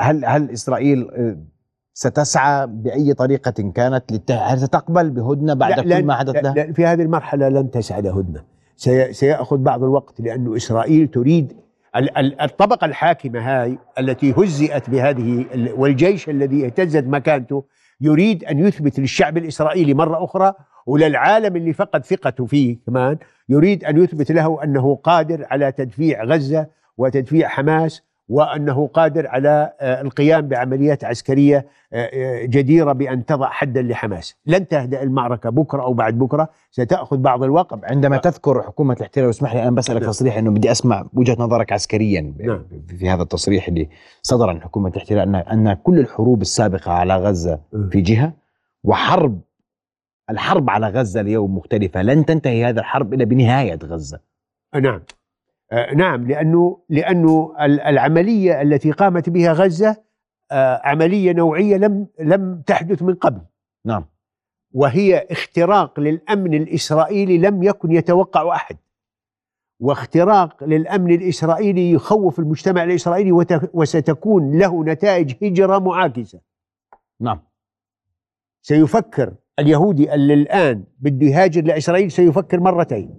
هل 0.00 0.24
هل 0.24 0.50
إسرائيل 0.50 1.08
آه، 1.10 1.36
ستسعى 1.94 2.66
بأي 2.66 3.14
طريقة 3.14 3.50
كانت 3.74 4.12
للت... 4.12 4.30
هل 4.32 4.58
ستقبل 4.60 5.10
بهدنة 5.10 5.54
بعد 5.54 5.70
لا- 5.76 5.82
كل 5.82 5.88
لن- 5.90 6.06
ما 6.06 6.14
حدث 6.14 6.34
لها؟ 6.36 6.54
لا، 6.54 6.72
في 6.72 6.86
هذه 6.86 7.02
المرحلة 7.02 7.48
لن 7.48 7.70
تسعى 7.70 8.02
لهدنة. 8.02 8.44
سي... 8.76 9.12
سيأخذ 9.12 9.56
بعض 9.56 9.82
الوقت 9.82 10.20
لأنه 10.20 10.56
إسرائيل 10.56 11.08
تريد 11.08 11.52
ال- 11.96 12.18
ال- 12.18 12.40
الطبقة 12.40 12.84
الحاكمة 12.84 13.40
هاي 13.40 13.78
التي 13.98 14.32
هزئت 14.32 14.90
بهذه 14.90 15.44
ال- 15.54 15.72
والجيش 15.72 16.28
الذي 16.28 16.66
اهتزت 16.66 17.04
مكانته 17.04 17.64
يريد 18.00 18.44
أن 18.44 18.58
يثبت 18.58 19.00
للشعب 19.00 19.36
الإسرائيلي 19.36 19.94
مرة 19.94 20.24
أخرى 20.24 20.54
وللعالم 20.86 21.56
اللي 21.56 21.72
فقد 21.72 22.04
ثقته 22.04 22.46
فيه 22.46 22.76
كمان 22.86 23.16
يريد 23.48 23.84
أن 23.84 24.04
يثبت 24.04 24.32
له 24.32 24.64
أنه 24.64 24.94
قادر 24.94 25.46
على 25.50 25.72
تدفيع 25.72 26.24
غزة 26.24 26.66
وتدفيع 26.98 27.48
حماس 27.48 28.02
وأنه 28.30 28.86
قادر 28.86 29.26
على 29.26 29.72
آه، 29.80 30.00
القيام 30.00 30.48
بعمليات 30.48 31.04
عسكرية 31.04 31.66
آه، 31.92 32.10
آه، 32.12 32.44
جديرة 32.46 32.92
بأن 32.92 33.26
تضع 33.26 33.48
حدا 33.48 33.82
لحماس، 33.82 34.36
لن 34.46 34.68
تهدأ 34.68 35.02
المعركة 35.02 35.50
بكرة 35.50 35.82
أو 35.82 35.92
بعد 35.92 36.18
بكرة، 36.18 36.48
ستأخذ 36.70 37.16
بعض 37.16 37.42
الوقت 37.42 37.78
عندما 37.84 38.16
تذكر 38.16 38.62
حكومة 38.62 38.94
الاحتلال 38.94 39.26
واسمح 39.26 39.54
لي 39.54 39.62
أنا 39.62 39.70
بسألك 39.70 40.00
نعم. 40.02 40.10
تصريح 40.10 40.36
أنه 40.36 40.50
بدي 40.50 40.70
أسمع 40.70 41.06
وجهة 41.14 41.36
نظرك 41.38 41.72
عسكريا 41.72 42.34
نعم. 42.38 42.64
في 42.98 43.10
هذا 43.10 43.22
التصريح 43.22 43.68
اللي 43.68 43.88
صدر 44.22 44.48
عن 44.48 44.62
حكومة 44.62 44.88
الاحتلال 44.88 45.18
ان 45.18 45.34
أن 45.34 45.72
كل 45.72 45.98
الحروب 45.98 46.40
السابقة 46.40 46.92
على 46.92 47.16
غزة. 47.16 47.60
في 47.90 48.00
جهة 48.00 48.32
وحرب 48.84 49.40
الحرب 50.30 50.70
على 50.70 50.88
غزة 50.88 51.20
اليوم 51.20 51.56
مختلفة. 51.56 52.02
لن 52.02 52.24
تنتهي 52.24 52.64
هذه 52.64 52.78
الحرب 52.78 53.14
إلا 53.14 53.24
بنهاية 53.24 53.78
غزة. 53.84 54.20
نعم. 54.74 55.02
آه، 55.72 55.94
نعم 55.94 56.28
لأنه 56.28 56.80
لأنه 56.88 57.54
ال- 57.60 57.80
العملية 57.80 58.62
التي 58.62 58.90
قامت 58.90 59.28
بها 59.30 59.52
غزة 59.52 59.96
آه، 60.52 60.80
عملية 60.84 61.32
نوعية 61.32 61.76
لم 61.76 62.06
لم 62.20 62.62
تحدث 62.66 63.02
من 63.02 63.14
قبل. 63.14 63.40
نعم. 63.86 64.04
وهي 64.72 65.26
اختراق 65.30 66.00
للأمن 66.00 66.54
الإسرائيلي 66.54 67.38
لم 67.38 67.62
يكن 67.62 67.92
يتوقع 67.92 68.54
أحد. 68.56 68.76
واختراق 69.80 70.64
للأمن 70.64 71.14
الإسرائيلي 71.14 71.90
يخوف 71.92 72.38
المجتمع 72.38 72.82
الإسرائيلي 72.84 73.32
وت- 73.32 73.70
وستكون 73.74 74.58
له 74.58 74.84
نتائج 74.84 75.44
هجرة 75.44 75.78
معاكسة. 75.78 76.40
نعم. 77.20 77.40
سيفكر 78.62 79.34
اليهودي 79.60 80.14
اللي 80.14 80.34
الآن 80.34 80.82
بده 81.00 81.26
يهاجر 81.26 81.62
لإسرائيل 81.62 82.10
سيفكر 82.10 82.60
مرتين. 82.60 83.10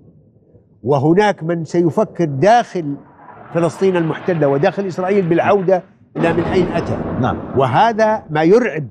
وهناك 0.84 1.44
من 1.44 1.66
سيفكر 1.66 2.26
داخل 2.26 2.96
فلسطين 3.54 3.98
المحتلة 3.98 4.48
وداخل 4.48 4.88
إسرائيل 4.88 5.26
بالعودة 5.30 5.84
إلى 6.18 6.34
من 6.34 6.44
أين 6.44 6.68
أتى. 6.68 6.98
نعم. 7.22 7.38
وهذا 7.58 8.24
ما 8.30 8.44
يرعب 8.44 8.88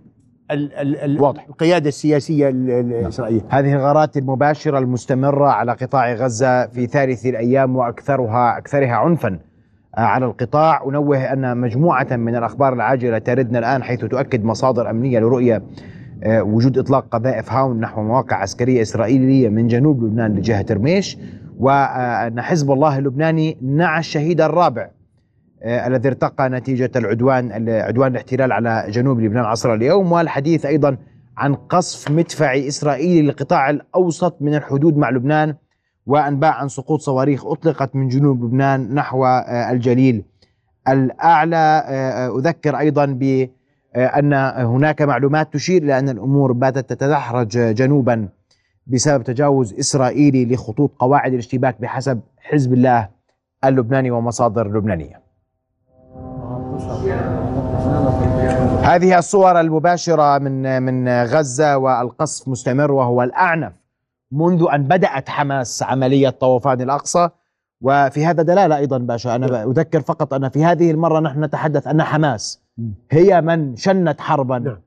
ال 0.51 0.73
ال 0.75 0.97
ال 0.97 1.21
واضح. 1.23 1.47
القيادة 1.49 1.89
السياسية 1.89 2.49
ال- 2.49 2.71
الإسرائيلية. 2.71 3.43
هذه 3.49 3.73
الغارات 3.73 4.17
المباشرة 4.17 4.79
المستمرة 4.79 5.47
على 5.49 5.73
قطاع 5.73 6.13
غزة 6.15 6.67
في 6.67 6.87
ثالث 6.87 7.27
الأيام 7.27 7.77
وأكثرها 7.77 8.59
أكثرها 8.59 8.93
عنفا 8.95 9.39
على 9.95 10.27
القطاع. 10.27 10.85
أنوه 10.89 11.33
أن 11.33 11.57
مجموعة 11.59 12.17
من 12.17 12.37
الأخبار 12.37 12.73
العاجلة 12.73 13.19
تردنا 13.19 13.59
الآن 13.59 13.83
حيث 13.83 14.05
تؤكد 14.05 14.45
مصادر 14.45 14.91
أمنية 14.91 15.19
لرؤية 15.19 15.63
وجود 16.27 16.79
إطلاق 16.79 17.07
قذائف 17.09 17.53
هاون 17.53 17.81
نحو 17.81 18.03
مواقع 18.03 18.37
عسكرية 18.37 18.83
إسرائيلية 18.83 19.49
من 19.49 19.67
جنوب 19.67 20.05
لبنان 20.05 20.35
لجهة 20.35 20.67
رميش 20.71 21.19
وأن 21.59 22.41
حزب 22.41 22.71
الله 22.71 22.99
اللبناني 22.99 23.59
نعى 23.63 24.01
الشهيد 24.01 24.41
الرابع 24.41 24.91
آه، 25.63 25.87
الذي 25.87 26.09
ارتقى 26.09 26.49
نتيجة 26.49 26.91
العدوان 26.97 27.69
عدوان 27.69 28.11
الاحتلال 28.13 28.53
على 28.53 28.85
جنوب 28.89 29.21
لبنان 29.21 29.45
عصر 29.45 29.75
اليوم. 29.75 30.13
والحديث 30.13 30.67
أيضا 30.67 30.97
عن 31.37 31.55
قصف 31.55 32.11
مدفعي 32.11 32.69
إسرائيلي 32.69 33.23
للقطاع 33.23 33.71
الأوسط 33.71 34.37
من 34.43 34.55
الحدود 34.55 34.97
مع 34.97 35.11
لبنان 35.11 35.55
وأنباء 36.07 36.53
عن 36.53 36.69
سقوط 36.69 37.01
صواريخ 37.01 37.47
أطلقت 37.47 37.97
من 37.97 38.09
جنوب 38.09 38.45
لبنان 38.45 38.95
نحو 38.95 39.25
آه، 39.25 39.71
الجليل 39.71 40.25
الأعلى. 40.89 41.85
آه، 41.87 42.39
أذكر 42.39 42.79
أيضا 42.79 43.07
بأن 43.95 44.35
هناك 44.57 45.03
معلومات 45.03 45.53
تشير 45.53 45.83
إلى 45.83 45.99
أن 45.99 46.09
الأمور 46.09 46.53
باتت 46.53 46.91
تتدحرج 46.91 47.49
جنوبا 47.59 48.29
بسبب 48.87 49.25
تجاوز 49.25 49.75
إسرائيلي 49.75 50.55
لخطوط 50.55 50.91
قواعد 50.99 51.33
الاشتباك 51.33 51.81
بحسب 51.81 52.21
حزب 52.39 52.73
الله 52.73 53.09
اللبناني 53.65 54.11
ومصادر 54.11 54.69
لبنانية. 54.69 55.21
هذه 58.83 59.19
الصور 59.19 59.61
المباشرة 59.61 60.39
من 60.39 60.83
من 60.83 61.09
غزة 61.09 61.77
والقصف 61.79 62.49
مستمر 62.49 62.93
وهو 62.93 63.23
الأعنف 63.23 63.73
منذ 64.33 64.67
أن 64.73 64.83
بدأت 64.83 65.29
حماس 65.29 65.83
عملية 65.83 66.31
طوفان 66.31 66.81
الأقصى. 66.81 67.29
وفي 67.83 68.27
هذا 68.27 68.43
دلالة 68.43 68.77
أيضا 68.77 68.99
باشا 68.99 69.37
أنا 69.37 69.65
أذكر 69.65 70.01
فقط 70.01 70.35
أن 70.35 70.49
في 70.49 70.65
هذه 70.65 70.91
المرة 70.91 71.21
نحن 71.21 71.45
نتحدث 71.45 71.87
أن 71.87 72.03
حماس 72.03 72.61
هي 73.11 73.41
من 73.41 73.77
شنت 73.77 74.21
حربا. 74.21 74.59
نعم. 74.59 74.81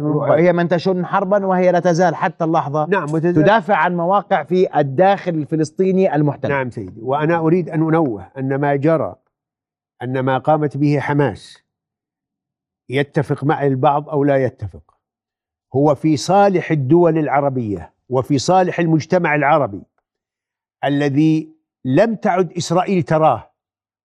المقاومة. 0.00 0.34
هي 0.36 0.52
من 0.52 0.68
تشن 0.68 1.06
حربا 1.06 1.46
وهي 1.46 1.72
لا 1.72 1.80
تزال 1.80 2.14
حتى 2.14 2.44
اللحظة 2.44 2.86
نعم 2.86 3.04
وتزال- 3.10 3.34
تدافع 3.34 3.76
عن 3.76 3.96
مواقع 3.96 4.42
في 4.42 4.80
الداخل 4.80 5.34
الفلسطيني 5.34 6.14
المحتل. 6.14 6.48
نعم 6.48 6.70
سيدي. 6.70 7.00
وأنا 7.02 7.38
أريد 7.38 7.68
أن 7.70 7.82
أنوه 7.82 8.26
أن 8.38 8.54
ما 8.60 8.76
جرى 8.76 9.16
أن 10.02 10.20
ما 10.20 10.38
قامت 10.38 10.76
به 10.76 11.00
حماس 11.00 11.58
يتفق 12.88 13.44
مع 13.44 13.66
البعض 13.66 14.08
أو 14.08 14.24
لا 14.24 14.36
يتفق. 14.36 14.94
هو 15.74 15.94
في 15.94 16.16
صالح 16.16 16.70
الدول 16.70 17.18
العربية 17.18 17.92
وفي 18.08 18.38
صالح 18.38 18.78
المجتمع 18.80 19.34
العربي 19.34 19.82
الذي 20.84 21.52
لم 21.84 22.14
تعد 22.14 22.52
إسرائيل 22.52 23.02
تراه 23.02 23.50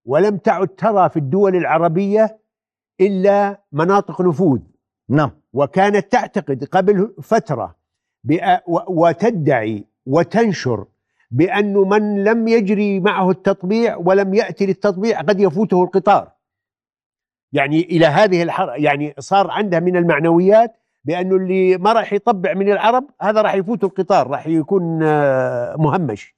ولم 0.06 0.38
تعد 0.38 0.68
ترى 0.68 1.10
في 1.10 1.18
الدول 1.18 1.56
العربية 1.56 2.40
إلا 3.02 3.62
مناطق 3.72 4.22
نفوذ. 4.22 4.60
نعم. 5.10 5.32
وكانت 5.54 6.12
تعتقد 6.12 6.64
قبل 6.64 7.16
فترة 7.22 7.76
وتدعي 8.88 9.86
وتنشر 10.06 10.86
بأنه 11.32 11.86
من 11.86 12.24
لم 12.24 12.48
يجري 12.48 13.00
معه 13.00 13.30
التطبيع 13.32 13.96
ولم 13.96 14.34
يأتي 14.34 14.66
للتطبيع 14.66 15.22
قد 15.22 15.40
يفوته 15.40 15.84
القطار. 15.84 16.32
يعني 17.54 17.82
إلى 17.82 18.06
هذه 18.06 18.44
الحر 18.44 18.74
يعني 18.76 19.14
صار 19.20 19.52
عندها 19.52 19.80
من 19.80 19.98
المعنويات 19.98 20.78
بأنه 21.06 21.36
اللي 21.36 21.78
ما 21.78 21.94
راح 21.94 22.14
يطبع 22.14 22.54
من 22.54 22.72
العرب 22.72 23.10
هذا 23.22 23.42
راح 23.42 23.56
يفوته 23.56 23.86
القطار 23.86 24.28
راح 24.28 24.48
يكون 24.48 25.04
آه، 25.04 25.76
مهمش. 25.80 26.36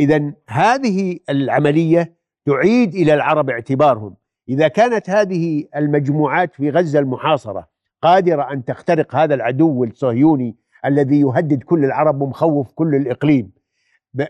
إذا 0.00 0.32
هذه 0.48 1.18
العملية 1.28 2.16
تعيد 2.46 2.94
إلى 2.94 3.14
العرب 3.14 3.50
اعتبارهم. 3.50 4.14
إذا 4.48 4.68
كانت 4.68 5.10
هذه 5.10 5.64
المجموعات 5.76 6.54
في 6.54 6.70
غزة 6.70 6.98
المحاصرة 6.98 7.68
قادرة 8.02 8.52
أن 8.52 8.64
تخترق 8.64 9.14
هذا 9.14 9.34
العدو 9.34 9.84
الصهيوني 9.84 10.56
الذي 10.84 11.20
يهدد 11.20 11.62
كل 11.62 11.84
العرب 11.84 12.20
ومخوف 12.22 12.72
كل 12.72 12.94
الإقليم 12.94 13.52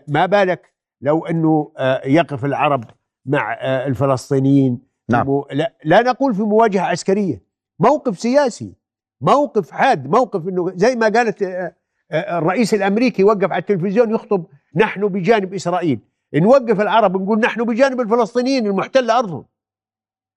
ما 0.07 0.25
بالك 0.25 0.73
لو 1.01 1.25
أنه 1.25 1.71
آه، 1.77 2.07
يقف 2.07 2.45
العرب 2.45 2.83
مع 3.25 3.53
آه، 3.53 3.87
الفلسطينيين؟ 3.87 4.79
نعم. 5.09 5.43
لا, 5.51 5.73
لا 5.83 6.01
نقول 6.01 6.33
في 6.33 6.41
مواجهة 6.41 6.81
عسكرية 6.81 7.43
موقف 7.79 8.19
سياسي 8.19 8.73
موقف 9.21 9.71
حاد 9.71 10.07
موقف 10.07 10.47
أنه 10.47 10.71
زي 10.75 10.95
ما 10.95 11.09
قالت 11.09 11.43
آه، 11.43 11.73
الرئيس 12.11 12.73
الأمريكي 12.73 13.23
وقف 13.23 13.51
على 13.51 13.59
التلفزيون 13.59 14.11
يخطب 14.11 14.45
نحن 14.75 15.07
بجانب 15.07 15.53
إسرائيل. 15.53 15.99
نوقف 16.35 16.81
العرب 16.81 17.21
نقول 17.21 17.39
نحن 17.39 17.63
بجانب 17.63 18.01
الفلسطينيين 18.01 18.67
المحتل 18.67 19.09
أرضهم. 19.09 19.45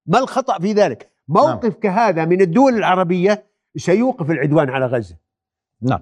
ما 0.07 0.19
الخطأ 0.19 0.59
في 0.59 0.73
ذلك؟ 0.73 1.11
موقف 1.29 1.65
نعم. 1.65 1.81
كهذا 1.81 2.25
من 2.25 2.41
الدول 2.41 2.75
العربية 2.75 3.45
سيوقف 3.77 4.31
العدوان 4.31 4.71
على 4.71 4.87
غزة. 4.87 5.17
نعم. 5.83 6.01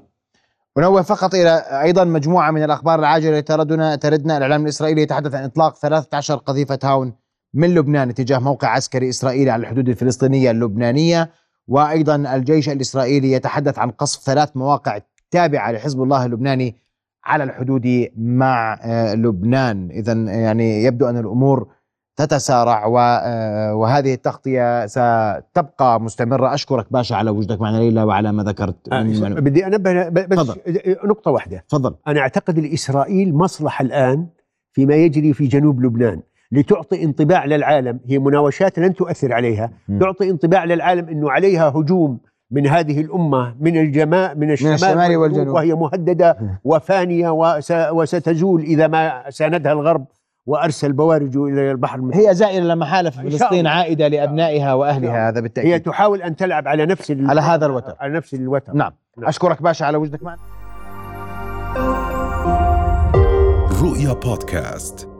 ونوه 0.77 1.03
فقط 1.03 1.35
إلى 1.35 1.65
أيضا 1.83 2.05
مجموعة 2.05 2.51
من 2.51 2.63
الأخبار 2.63 2.99
العاجلة 2.99 3.41
تردنا 3.41 3.97
تردنا. 3.97 4.37
الإعلام 4.37 4.63
الإسرائيلي 4.63 5.03
يتحدث 5.03 5.35
عن 5.35 5.45
إطلاق 5.45 5.77
13 5.77 6.37
قذيفة 6.37 6.79
هاون 6.85 7.13
من 7.55 7.75
لبنان 7.75 8.09
اتجاه 8.09 8.39
موقع 8.39 8.69
عسكري 8.69 9.09
إسرائيلي 9.09 9.51
على 9.51 9.61
الحدود 9.61 9.89
الفلسطينية 9.89 10.51
اللبنانية. 10.51 11.31
وأيضا 11.69 12.17
الجيش 12.17 12.69
الإسرائيلي 12.69 13.33
يتحدث 13.33 13.79
عن 13.79 13.91
قصف 13.91 14.23
ثلاث 14.23 14.57
مواقع 14.57 14.99
تابعة 15.31 15.73
لحزب 15.73 16.03
الله 16.03 16.25
اللبناني 16.25 16.77
على 17.25 17.45
الحدود 17.45 18.09
مع 18.17 18.79
آه، 18.83 19.15
لبنان. 19.15 19.91
اذا 19.91 20.13
يعني 20.13 20.85
يبدو 20.85 21.09
أن 21.09 21.17
الأمور 21.17 21.78
تتسارع 22.19 22.85
آه، 22.99 23.75
وهذه 23.75 24.15
التغطية 24.15 24.87
ستبقى 24.87 26.01
مستمرة 26.01 26.55
أشكرك 26.55 26.87
باشا 26.93 27.17
على 27.17 27.31
وجودك 27.31 27.61
معنا 27.61 27.77
ليلى 27.77 28.03
وعلى 28.03 28.33
ما 28.33 28.43
ذكرت 28.43 28.93
آه، 28.93 29.03
من- 29.03 29.35
بدي 29.35 29.67
أنبه 29.67 30.09
ب- 30.09 30.13
بس 30.29 30.39
تفضل. 30.39 30.57
نقطة 31.05 31.31
واحدة 31.31 31.65
تفضل 31.69 31.95
أنا 32.09 32.21
أعتقد 32.21 32.59
لإسرائيل 32.59 33.35
مصلحة 33.35 33.83
الآن 33.85 34.27
فيما 34.73 34.95
يجري 34.95 35.33
في 35.33 35.47
جنوب 35.47 35.83
لبنان 35.85 36.21
لتعطي 36.53 37.05
انطباع 37.05 37.45
للعالم 37.45 38.01
هي 38.07 38.19
مناوشات 38.19 38.79
لن 38.79 38.95
تؤثر 38.95 39.33
عليها 39.33 39.71
م. 39.89 39.99
تعطي 39.99 40.31
انطباع 40.31 40.65
للعالم 40.65 41.09
أنه 41.09 41.31
عليها 41.31 41.69
هجوم 41.69 42.19
من 42.51 42.67
هذه 42.67 43.01
الأمة 43.01 43.55
من 43.61 43.77
الجماء 43.77 44.35
من 44.37 44.51
الشمال, 44.51 44.73
الشمال 44.75 45.17
والجنوب. 45.17 45.49
وهي 45.55 45.75
مهددة. 45.75 46.37
وفانية 46.65 47.31
وس 47.31 47.71
وستزول 47.91 48.61
إذا 48.63 48.87
ما 48.87 49.31
ساندها 49.31 49.73
الغرب 49.73 50.05
وأرسل 50.49 50.93
بوارجه 50.93 51.45
إلى 51.47 51.71
البحر 51.71 52.11
هي 52.15 52.35
زائرة 52.35 52.65
لا 52.65 52.75
محالة 52.75 53.11
في 53.11 53.17
فلسطين 53.23 53.59
الله. 53.59 53.71
عائدة 53.71 54.09
لأبنائها 54.09 54.73
إن 54.73 54.79
وأهلها. 54.79 55.11
شاء 55.13 55.29
هذا 55.29 55.39
هي 55.39 55.43
بالتأكيد 55.43 55.83
تحاول 55.83 56.23
أن 56.23 56.37
تلعب 56.37 56.69
على 56.69 56.87
نفس 56.87 57.11
على 57.11 57.41
هذا 57.41 57.67
الوتر. 57.67 57.95
على 58.01 58.13
نفس 58.13 58.35
الوتر. 58.35 58.73
نعم. 58.73 58.93
نعم. 59.19 59.29
أشكرك 59.29 59.63
باشا 59.63 59.87
على 59.87 59.97
وجودك 59.97 60.23
معنا. 60.23 60.39
رؤيا 63.83 64.13
بودكاست. 64.13 65.18